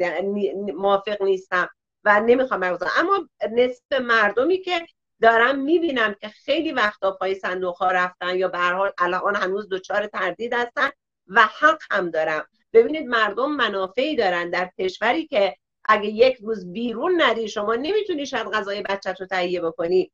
[0.75, 1.69] موافق نیستم
[2.03, 4.85] و نمی‌خوام برگزارم اما نصف مردمی که
[5.21, 10.07] دارم می‌بینم که خیلی وقتا پای صندوق ها رفتن یا به حال الان هنوز دچار
[10.07, 10.89] تردید هستن
[11.27, 12.47] و حق هم دارم.
[12.73, 15.55] ببینید مردم منافعی دارن در کشوری که
[15.85, 20.11] اگه یک روز بیرون ندی شما نمی‌تونی شاید غذای بچه رو تهیه بکنی.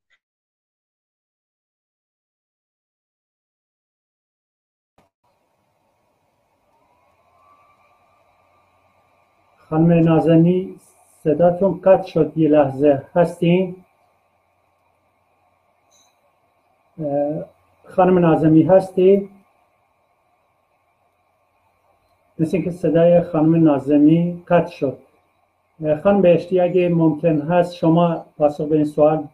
[9.76, 10.76] خانم نازنی
[11.24, 13.04] صداتون قطع شد یه لحظه.
[13.16, 13.76] هستین؟
[17.86, 19.30] خانم نازمی هستی؟
[22.40, 24.98] مثل که صدای خانم نازمی قطع شد.
[26.04, 29.28] خانم بهشتی اگه ممکن هست شما پاسخ به این سوال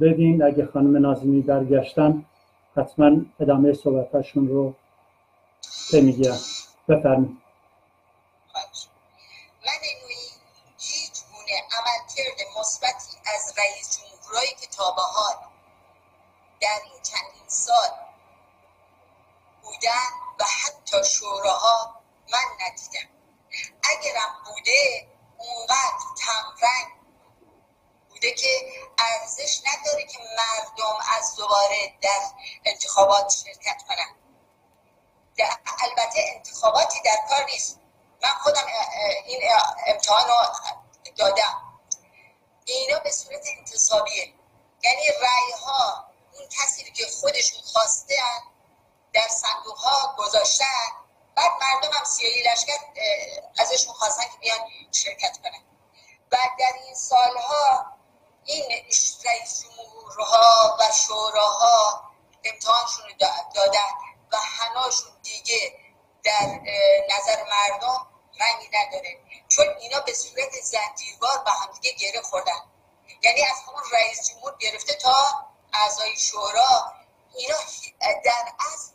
[0.00, 0.42] بدین.
[0.42, 2.24] اگه خانم نازمی برگشتن
[2.76, 4.74] حتما ادامه صحبتاشون رو
[5.92, 6.36] می‌گیرم
[6.88, 7.47] بفرمایید.
[16.68, 17.90] در این چندین سال
[19.62, 22.02] بودن و حتی شوراها
[22.32, 23.08] من ندیدم.
[23.82, 26.92] اگرم بوده اونقدر کمرنگ
[28.08, 32.20] بوده که ارزش نداره که مردم از دوباره در
[32.64, 34.14] انتخابات شرکت کنن.
[35.82, 37.80] البته انتخاباتی در کار نیست.
[38.22, 38.66] من خودم
[39.26, 39.42] این
[39.86, 40.34] امتحان رو
[41.16, 41.80] دادم.
[42.64, 44.34] اینا به صورت انتصابیه.
[44.82, 46.07] یعنی رأی ها
[46.38, 48.16] اون کسی که خودشون خواسته
[49.12, 50.64] در صندوق ها گذاشتن
[51.36, 52.78] بعد مردم هم سیاهی لشکر
[53.58, 54.60] ازشون خواستن که بیان
[54.92, 55.64] شرکت کنن.
[56.30, 57.86] بعد در این سالها
[58.44, 58.64] این
[59.24, 62.10] رئیس جمهورها و شوراها
[62.44, 63.14] امتحانشون رو
[63.54, 63.90] دادن
[64.32, 65.74] و هناشون دیگه
[66.24, 66.60] در
[67.10, 68.06] نظر مردم
[68.40, 69.18] رنگی نداره.
[69.48, 72.62] چون اینا به صورت زنجیروار به همدیگه گره خوردن.
[73.22, 76.92] یعنی از همون رئیس جمهور گرفته تا اعضای شورا
[77.34, 77.56] اینا
[78.24, 78.92] در اصل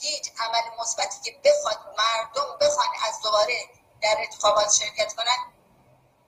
[0.00, 3.68] هیچ عمل مثبتی که بخواد مردم بخوان از دوباره
[4.02, 5.52] در انتخابات شرکت کنن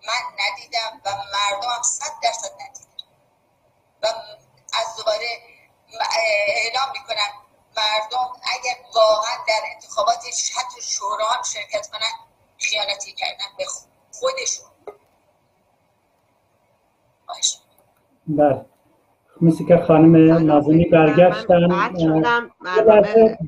[0.07, 2.87] من ندیدم و مردم هم صد درصد ندیدم
[4.03, 4.07] و
[4.73, 5.43] از دوباره
[6.11, 7.47] اعلام می‌کنم
[7.77, 10.25] مردم اگر واقعا در انتخابات
[10.57, 13.65] حتی شورا هم شرکت کنن خیانتی کردن به
[14.13, 14.67] خودشون.
[18.27, 18.76] بله.
[19.41, 21.69] مثل که خانم نازمی برگشتن.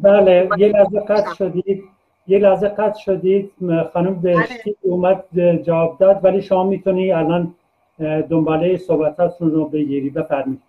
[0.03, 1.85] بله یه لحظه قطع شدید.
[2.27, 3.53] یه لحظه قطع شدید.
[3.92, 4.77] خانم بهشتی.
[4.83, 5.24] اومد
[5.62, 7.55] جواب داد ولی شما می‌تونی الان
[8.31, 10.11] دنباله صحبتاتون رو بگیری.
[10.11, 10.62] بفرمید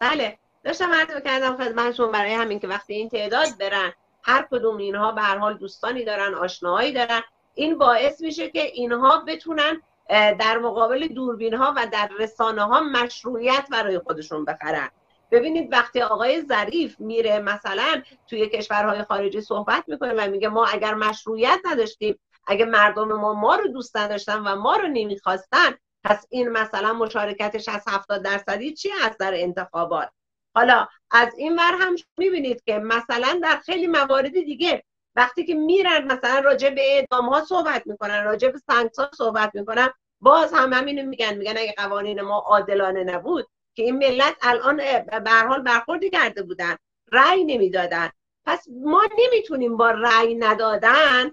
[0.00, 0.36] بله.
[0.64, 5.20] داشتم عرض کردم خدمتشون برای همین که وقتی این تعداد برن هر کدوم اینها به
[5.20, 7.20] هر حال دوستانی دارن آشناهایی دارن.
[7.54, 13.66] این باعث میشه که اینها بتونن در مقابل دوربین ها و در رسانه ها مشروعیت
[13.70, 14.90] برای خودشون بخرن.
[15.30, 20.94] ببینید وقتی آقای ظریف میره مثلا توی کشورهای خارجی صحبت می‌کنه و میگه ما اگر
[20.94, 26.48] مشروعیت نداشتیم اگه مردم ما ما رو دوست نداشتن و ما رو نمی‌خواستن پس این
[26.48, 30.10] مثلا مشارکتش از 70 درصدی چی هست در انتخابات؟
[30.54, 34.84] حالا از این ور هم می‌بینید که مثلا در خیلی موارد دیگه
[35.18, 39.88] وقتی که میرن مثلا راجع به اعدام ها صحبت می‌کنن راجع به سنگسار صحبت می‌کنن
[40.20, 44.76] باز هم همینو میگن میگن اگه قوانین ما عادلانه نبود که این ملت الان
[45.24, 46.76] به حال برخوردی کرده بودن
[47.12, 48.10] رأی نمی‌دادن.
[48.46, 51.30] پس ما نمی‌تونیم با رأی ندادن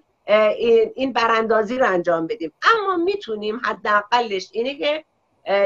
[0.95, 2.53] این براندازی رو انجام بدیم.
[2.75, 5.05] اما می‌تونیم حداقلش اینه که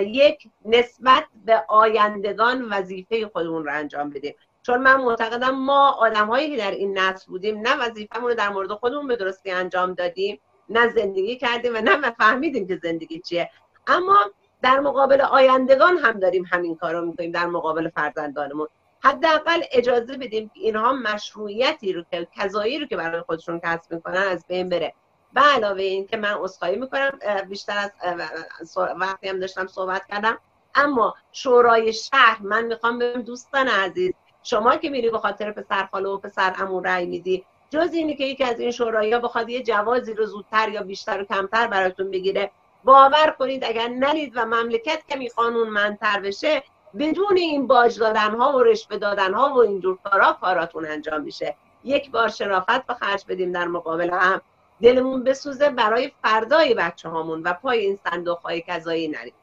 [0.01, 4.35] یک نسبت به آیندگان وظیفه خودمون رو انجام بدیم.
[4.61, 8.71] چون من معتقدم ما آدمهایی که در این نسل بودیم نه وظیفه‌مون رو در مورد
[8.71, 13.49] خودمون به درستی انجام دادیم نه زندگی کردیم و نه فهمیدیم که زندگی چیه.
[13.87, 14.17] اما
[14.61, 18.67] در مقابل آیندگان هم داریم همین کار رو می‌کنیم در مقابل فرزندانمون.
[19.03, 24.23] حداقل اجازه بدیم که اینها مشروعیتی رو که کذایی رو که برای خودشون کسب می‌کنن
[24.31, 24.93] از بین بره.
[25.33, 27.11] به علاوه این که من عذرخواهی می‌کنم
[27.49, 30.37] بیشتر از وقتی هم داشتم صحبت کردم
[30.75, 36.09] اما شورای شهر من می‌خوام بگم دوستان عزیز شما که میری به خاطر پسر خاله
[36.09, 40.13] و پسر امون رأی میدی جز اینی که یکی از این شورایی بخواد یه جوازی
[40.13, 42.51] رو زودتر یا بیشتر و کمتر براتون بگیره.
[42.83, 46.63] باور کنید اگر نرید و مملکت کمی قانون منتر بشه
[46.99, 51.55] بدون این باج دادن ها و رشوه دادن ها و اینجور کارا کاراتون انجام میشه.
[51.83, 54.41] یک بار شرافت به خرج بدیم در مقابل هم.
[54.81, 59.33] دلمون بسوزه برای فردای بچه هامون و پای این صندوق های کذایی نریم.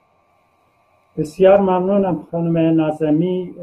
[1.18, 3.54] بسیار ممنونم خانم نازمی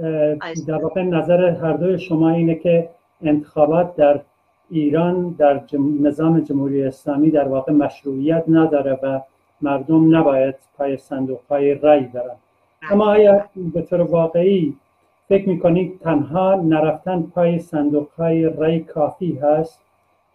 [0.68, 2.90] در واقع نظر هر دوی شما اینه که
[3.22, 4.20] انتخابات در
[4.70, 5.62] ایران در
[6.02, 9.20] نظام جمهوری اسلامی در واقع مشروعیت نداره و
[9.62, 12.36] مردم نباید پای صندوق های رای برن.
[12.92, 14.74] اما آیا به طور واقعی
[15.30, 19.82] فکر می‌کنید تنها نرفتن پای صندوق های رای کافی هست؟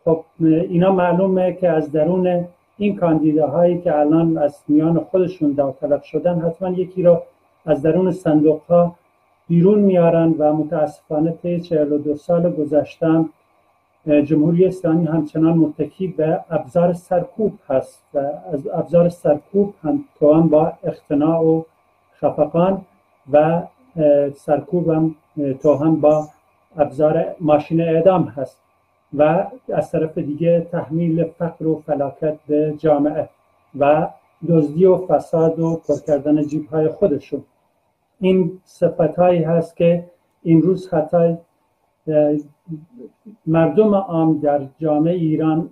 [0.04, 2.44] خب اینا معلومه که از درون
[2.78, 7.22] این کاندیداهایی که الان از میان خودشون داوطلب شدن حتما یکی رو
[7.66, 8.94] از درون صندوق ها
[9.48, 13.30] بیرون میارن و متاسفانه طی 42 سال گذشتم
[14.06, 18.18] جمهوری اسلامی همچنان متکی به ابزار سرکوب هست و
[18.52, 21.62] از ابزار سرکوب هم توان با اختناع و
[22.20, 22.80] خفقان
[23.32, 23.62] و
[24.34, 25.14] سرکوب هم
[25.62, 26.28] توهم با
[26.76, 28.67] ابزار ماشین اعدام هست.
[29.14, 33.28] و از طرف دیگه تحمیل فقر و فلاکت به جامعه
[33.78, 34.08] و
[34.48, 37.44] دزدی و فساد و پر کردن جیب های خودشون.
[38.20, 40.04] این صفت هایی هست که
[40.42, 41.36] این روز حتی
[43.46, 45.70] مردم عام در جامعه ایران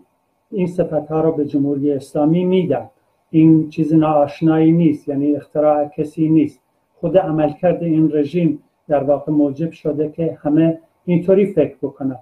[0.50, 2.90] این صفت ها رو به جمهوری اسلامی میدن.
[3.30, 6.60] این چیز ناآشنایی نیست یعنی اختراع کسی نیست.
[7.00, 12.18] خود عملکرد این رژیم در واقع موجب شده که همه اینطوری فکر بکنن.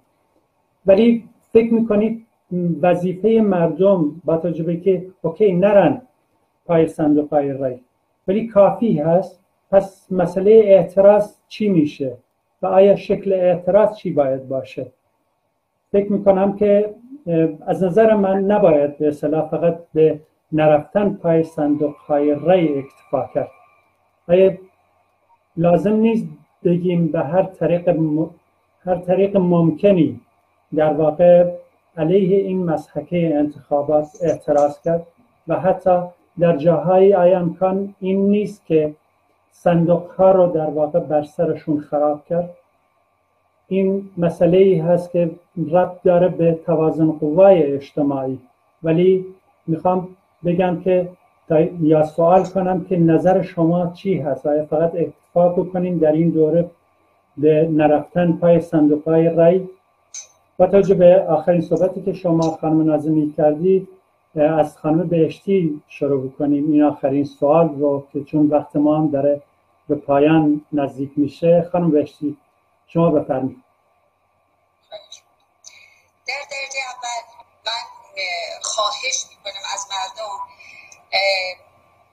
[0.87, 2.27] ولی فکر می‌کنید
[2.83, 6.03] وظیفه مردم با تجربه که اوکی نرن
[6.67, 7.79] پای صندوق های رای
[8.29, 12.17] ولی کافی هست؟ پس مسئله اعتراض چی میشه؟
[12.63, 14.87] و آیا شکل اعتراض چی باید باشه؟
[15.93, 16.95] فکر می‌کنم که
[17.67, 20.21] از نظر من نباید به اصطلاح فقط به
[20.53, 23.49] نرفتن پای صندوق های رای اکتفا کرد.
[24.29, 24.53] آیا
[25.57, 26.29] لازم نیست
[26.65, 27.89] بگیم به هر طریق
[28.87, 30.21] هر طریق ممکنی
[30.77, 31.53] در واقع
[31.97, 35.07] علیه این مسحکه انتخابات اعتراض کرد
[35.49, 36.01] و حتی
[36.39, 38.95] در جاهای آیا امکان این نیست که
[39.51, 42.51] صندوق ها رو در واقع بر سرشون خراب کرد.
[43.69, 45.31] این مسئله ای هست که
[45.73, 48.39] ربط داره به توازن قوای اجتماعی.
[48.83, 49.25] ولی
[49.67, 50.09] می‌خوام
[50.45, 51.09] بگم که
[51.81, 56.71] یا سوال کنم که نظر شما چی هست؟ آیا فقط اکتفا بکنیم در این دوره
[57.37, 59.61] به نرفتن پای صندوق های رای
[60.59, 63.89] با توجه به آخرین صحبتی که شما خانم نازمی کردید
[64.35, 66.73] از خانم بهشتی شروع بکنیم.
[66.73, 69.43] این آخرین سوال رو که چون وقت ما هم داره
[69.89, 71.69] به پایان نزدیک میشه.
[71.73, 72.37] خانم بهشتی
[72.87, 73.65] شما بفرمایید.
[76.27, 77.23] در درجه اول
[77.67, 77.85] من
[78.63, 80.39] خواهش می‌کنم از مردم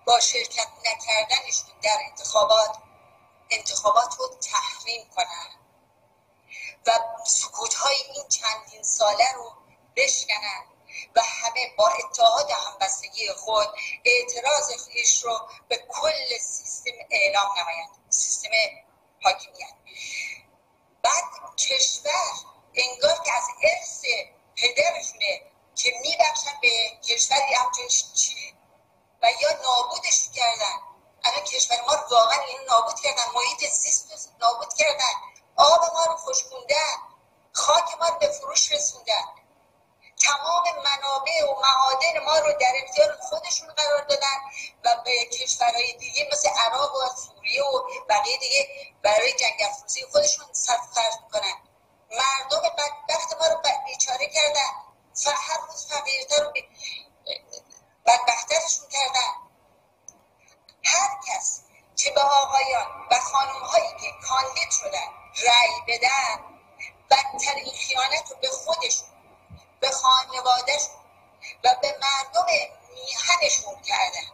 [0.07, 2.77] با شرکت نکردنشون در انتخابات
[3.51, 5.60] انتخابات رو تحریم کنن.
[6.85, 6.91] و
[7.25, 9.53] سکوت های این چندین ساله رو
[9.95, 10.65] بشکنن
[11.15, 13.67] و همه با اتحاد همبستگی خود
[14.05, 18.49] اعتراض خیش رو به کل سیستم اعلام نمایند سیستم
[19.23, 19.73] حاکمیت.
[21.03, 22.33] بعد کشور
[22.75, 24.01] انگار که از ارث
[24.55, 25.41] پدرشونه
[25.75, 26.69] که میبخشن به
[27.03, 28.55] کشوری همچنین چی
[29.21, 30.79] و یا نابودش کردن.
[31.23, 35.30] الان کشور ما واقعا این نابود کردن محیط زیست نابود کردن.
[35.61, 36.97] آب ما رو خوشکوندن
[37.53, 39.25] خاک ما رو به فروش رسوندن.
[40.19, 44.37] تمام منابع و معادن ما رو در اختیار خودشون قرار دادن
[44.85, 48.69] و به کشورهای دیگه مثل عراق و سوریه و بقیه دیگه
[49.03, 51.53] برای جنگ افروزی خودشون صرف می‌کنن.
[52.11, 54.71] مردم بدبخت ما رو بیچاره کردن.
[55.27, 56.53] هر روز فقیرتر رو
[58.05, 59.33] بدبخترشون کردن.
[60.83, 61.61] هر کس
[61.95, 66.43] که به آقایان و خانم هایی که کاندید شدن رأی بدن
[67.09, 69.07] بدترین خیانت رو به خودشون
[69.79, 71.01] به خانوادهشون
[71.63, 72.45] و به مردم
[72.93, 74.31] میهنشون کردن.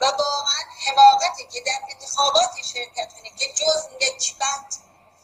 [0.00, 4.78] و واقعا حماقتی که در انتخابات شرکت کنید که جز نکبت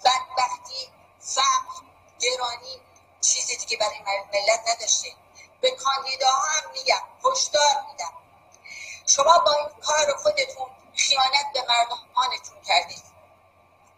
[0.04, 0.88] بدبختی
[1.20, 1.82] فقر
[2.20, 2.80] گرانی
[3.20, 3.98] چیزی دیگه برای
[4.32, 5.08] ملت نداشته.
[5.60, 8.12] به کاندیداها هم میگم هشدار میدم.
[9.06, 10.66] شما با این کار خودتون
[10.96, 13.02] خیانت به مردمانتون کردید.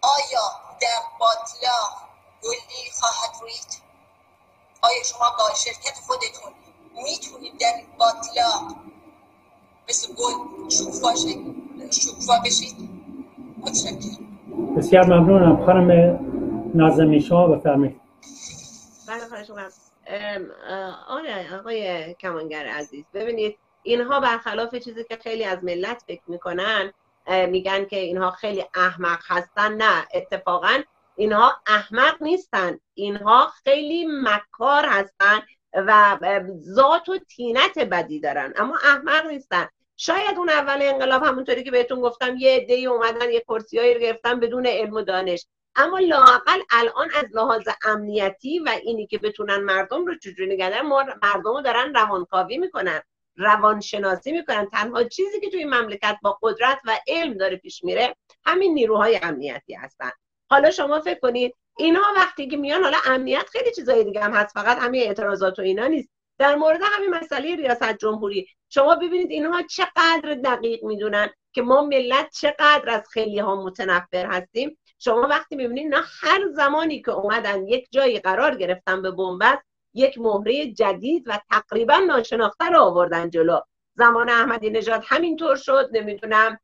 [0.03, 2.09] آیا در باطلاق
[2.43, 3.83] گلی خواهد روید
[4.83, 6.53] آیا شما با شرکت خودتون
[6.95, 8.77] می‌تونید در این باطلاق
[9.89, 11.15] مثل گل شکوفا
[11.91, 12.89] شکوفا بشید؟
[13.59, 14.75] متشکرم.
[14.77, 15.67] بسیار ممنونم.
[15.67, 16.19] خانم
[16.75, 18.01] نازمی شما بفرمایید
[19.09, 19.51] بله خواهش
[21.09, 26.93] آره آقای کمانگر عزیز ببینید اینها برخلاف چیزی که خیلی از ملت فکر می‌کنن
[27.27, 29.75] میگن که اینها خیلی احمق هستن.
[29.75, 30.83] نه اتفاقا
[31.17, 32.79] اینها احمق نیستن.
[32.95, 35.43] اینها خیلی مکار هستن
[35.75, 36.19] و
[36.63, 39.69] ذات و تینت بدی دارن اما احمق نیستن.
[39.97, 44.41] شاید اون اول انقلاب همونطوری که بهتون گفتم یه عده اومدن یه کرسیایی رو گرفتن
[44.41, 45.47] بدون علم و دانش.
[45.77, 51.55] اما لاقل الان از لحاظ امنیتی و اینی که بتونن مردم رو چجوری نگه مردم
[51.55, 53.03] رو دارن روانکاوی می‌کنن.
[53.37, 54.71] روانشناسی می‌کنن.
[54.71, 58.17] تنها چیزی که توی این مملکت با قدرت و علم داره پیش میره
[58.47, 60.11] همین نیروهای امنیتی هستن.
[60.51, 64.55] حالا شما فکر کنید اینها وقتی که میان حالا امنیت خیلی چیزای دیگه هم هست.
[64.55, 66.09] فقط همین اعتراضات و اینا نیست.
[66.39, 72.31] در مورد همین مسئله ریاست جمهوری شما ببینید اینها چقدر دقیق می‌دونن که ما ملت
[72.41, 74.79] چقدر از خیلی ها متنفر هستیم.
[74.99, 79.63] شما وقتی می‌بینید نه هر زمانی که اومدن یک جایی قرار گرفتن به بنبست
[79.95, 83.61] یک مهره جدید و تقریبا ناشناخته رو آوردن جلو.
[83.97, 86.59] زمان احمدی نژاد همینطور شد نمی‌دونم.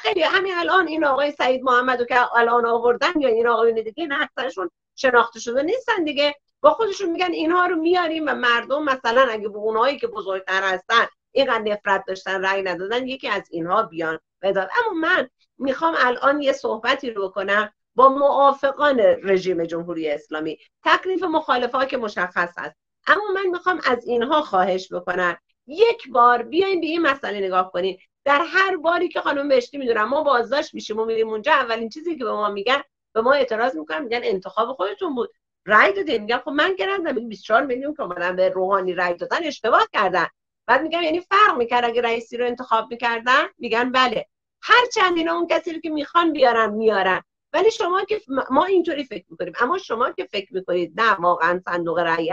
[0.00, 4.22] خیلی همین الان این آقای سعید محمدو که الان آوردن یا این آقایون دیگه نه
[4.22, 6.34] اکثرشون شناخته شده نیستن دیگه.
[6.60, 11.06] با خودشون میگن اینها رو میاریم و مردم مثلا اگه به اونهایی که بزرگتر هستن
[11.32, 14.70] اینقدر نفرت داشتن رأی ندادن یکی از اینها بیان بداد.
[14.84, 15.28] اما من
[15.58, 20.58] می‌خوام الان یه صحبتی رو بکنم با موافقان رژیم جمهوری اسلامی.
[20.84, 22.76] تکلیف مخالفا که مشخص است.
[23.06, 25.36] اما من می‌خوام از اینها خواهش بکنم.
[25.66, 27.98] یک بار بیاین به این مسئله نگاه کنین.
[28.24, 32.16] در هر باری که خانم بهشتی می‌دونم ما بازداشت میشیم و میریم اونجا اولین چیزی
[32.16, 32.82] که به ما میگن
[33.14, 35.30] به ما اعتراض می‌کنن میگن انتخاب خودتون بود.
[35.66, 36.22] رای دادین.
[36.22, 40.26] میگن خب من کردم 24 میلیون که اومدن به روحانی رای دادن اشتباه کردن.
[40.66, 44.26] بعد میگم یعنی فرق می‌کرد اگه رئیسی رو انتخاب می‌کردن؟ میگن بله.
[44.62, 47.22] هر چند اینا اون کسی رو که می‌خوان بیارن میارن.
[47.56, 49.52] ولی شما که ما اینطوری فکر می‌کنیم.
[49.60, 52.32] اما شما که فکر می‌کنید نه واقعا صندوق رأی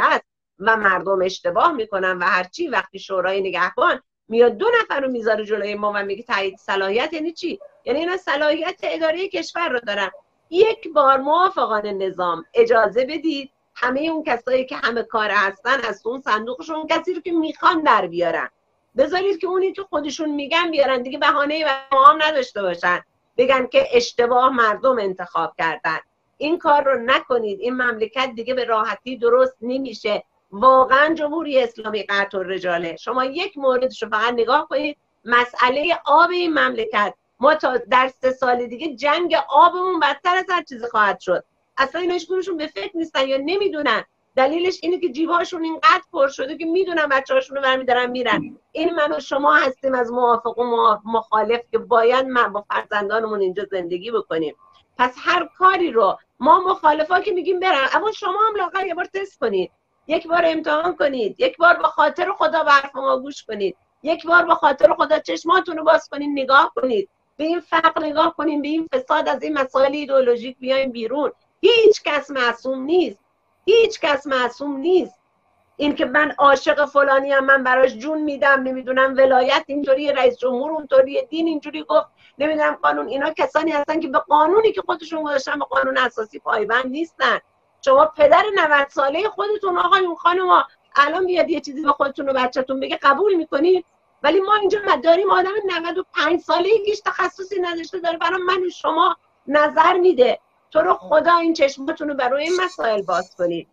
[0.60, 5.76] و مردم اشتباه می‌کنن و هرچی وقتی شورای نگهبان میاد دو نفر رو می‌ذاره جلوی
[5.76, 10.12] ما و میگه تایید صلاحیت یعنی چی؟ یعنی اینا صلاحیت اداره کشور رو دارن.
[10.50, 16.22] یک بار موافقان نظام اجازه بدید همه اون کسایی که همه کار هستن از اون
[16.22, 18.50] صندوقشون کسی رو که می‌خوان در بیارن.
[18.98, 21.02] بذارید که اونی که خودشون میگن بیارن.
[21.02, 23.04] دیگه بهانه و هم نداشته باشن.
[23.38, 25.98] بگن که اشتباه مردم انتخاب کردن.
[26.38, 27.60] این کار رو نکنید.
[27.60, 30.24] این مملکت دیگه به راحتی درست نمیشه.
[30.52, 34.98] واقعا جمهوری اسلامی قطع رجاله شما یک موردش رو فقط نگاه کنید.
[35.26, 37.14] مسئله آب این مملکت.
[37.40, 41.44] ما تا در سه سال دیگه جنگ آبمون بدتر از هر چیزی خواهد شد.
[41.78, 44.04] اصلا اینا هیچکدومشون به فکر نیستن یا نمی‌دونن.
[44.36, 48.58] دلیلش اینه که جیبهاشون اینقدر پر شده که می‌دونن بچه‌هاشون رو برمیدارن میرن.
[48.72, 53.66] این من و شما هستیم از موافق و مخالف که باید من با فرزندانمون اینجا
[53.72, 54.56] زندگی بکنیم.
[54.98, 57.88] پس هر کاری رو ما مخالفا که میگیم برن.
[57.94, 59.72] اما شما هم لاغر یه بار تست کنید.
[60.08, 61.36] یک بار امتحان کنید.
[61.40, 63.78] یک بار با خاطر خدا به ما گوش کنید.
[64.04, 67.10] یک بار با خاطر خدا چشماتون رو باز کنید نگاه کنید.
[67.38, 71.32] به این فقر نگاه کنید به این فساد از این مسائل ایدئولوژیک بیایم بیرون.
[71.62, 73.23] هیچ کس معصوم نیست.
[73.66, 75.20] هیچ کس معصوم نیست.
[75.78, 80.72] این که من عاشق فلانی هم من براش جون میدم نمی‌دونم ولایت اینطوری رئیس جمهور
[80.72, 82.08] اونطوری دین اینجوری گفت
[82.38, 83.08] نمی‌دونم قانون.
[83.08, 87.40] اینا کسانی هستن که به قانونی که خودشون گذاشتن به قانون اساسی پایبند نیستن.
[87.86, 90.64] شما پدر 90 ساله خودتون آقایون خانم
[90.96, 93.86] الان بیاد یه چیزی به خودتون و بچهتون بگه قبول می‌کنید
[94.24, 99.16] ولی ما اینجا داریم آدم 95 ساله هیچ تخصصی نداشته داره برای من و شما
[99.48, 100.40] نظر میده.
[100.74, 103.68] تو رو خدا این چشماتون رو برای این مسائل باز کنید.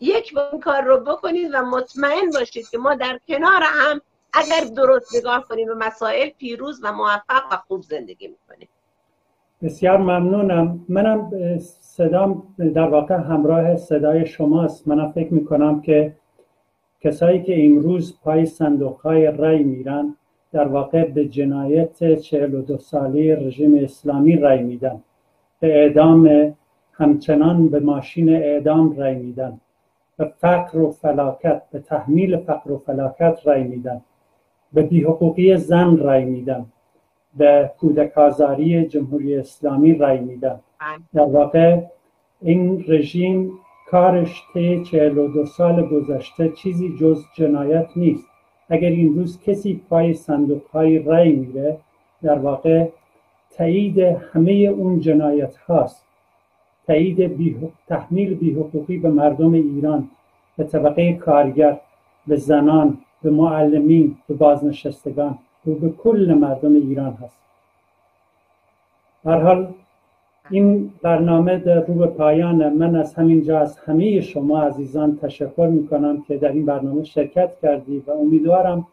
[0.00, 4.00] یک با این کار رو بکنید و مطمئن باشید که ما در کنار هم
[4.32, 8.68] اگر درست نگاه کنیم به مسائل پیروز و موفق و خوب زندگی می‌کنیم.
[9.62, 10.86] بسیار ممنونم.
[10.88, 11.30] منم
[11.80, 14.88] صدام در واقع همراه صدای شماست.
[14.88, 16.16] منم فکر می‌کنم که
[17.00, 20.16] کسایی که امروز پای صندوق های رای میرن
[20.52, 25.02] در واقع به جنایت 42 سالی رژیم اسلامی رای میدن.
[25.60, 26.54] به اعدام
[26.92, 29.60] همچنان به ماشین اعدام رای میدن.
[30.16, 34.00] به فقر و فلاکت به تحمیل فقر و فلاکت رای میدن.
[34.72, 36.66] به بیحقوقی زن رای میدن.
[37.36, 40.60] به کودک آزاری جمهوری اسلامی رای میدن.
[41.14, 41.80] در واقع
[42.42, 43.52] این رژیم
[43.90, 48.26] کارش طی 42 سال گذشته چیزی جز جنایت نیست.
[48.68, 51.78] اگر این روز کسی پای صندوق های رای میره
[52.22, 52.88] در واقع
[53.56, 56.04] تایید همه اون جنایت هاست.
[56.86, 57.30] تایید
[57.88, 60.08] تحمیل بیحقوقی به مردم ایران
[60.56, 61.80] به طبقه کارگر
[62.26, 67.40] به زنان به معلمین به بازنشستگان و به کل مردم ایران هست.
[69.24, 69.68] حال
[70.50, 75.88] این برنامه در رو به پایان من از همینجا از همه شما عزیزان تشکر می
[75.88, 78.86] کنم که در این برنامه شرکت کردی و امیدوارم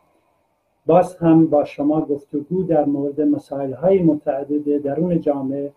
[0.87, 5.73] باز هم با شما گفتگو در مورد مسائل های متعدد درون جامعه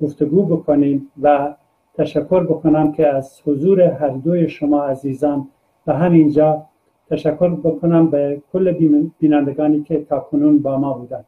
[0.00, 1.54] گفتگو بکنیم و
[1.94, 5.48] تشکر بکنم که از حضور هر دوی شما عزیزان.
[5.86, 6.66] و همینجا
[7.10, 8.72] تشکر بکنم به کل
[9.18, 11.26] بینندگانی که تا کنون با ما بودند.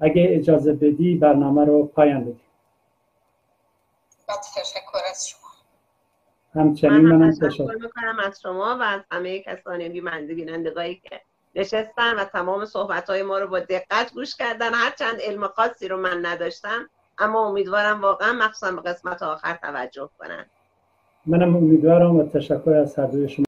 [0.00, 2.40] اگه اجازه بدی برنامه رو پایان بدیم.
[4.56, 5.50] تشکر از شما.
[6.54, 7.74] همچنین من تشکر.
[7.74, 11.20] می‌کنم از شما و از همه کسانی بیمنده بینندگانی که
[11.54, 14.74] نشستن و تمام صحبت های ما رو با دقت گوش کردن.
[14.74, 20.46] هرچند علم خاصی رو من نداشتم اما امیدوارم واقعا مخصوصا به قسمت آخر توجه کنن.
[21.26, 23.44] منم امیدوارم و تشکر از هر شما.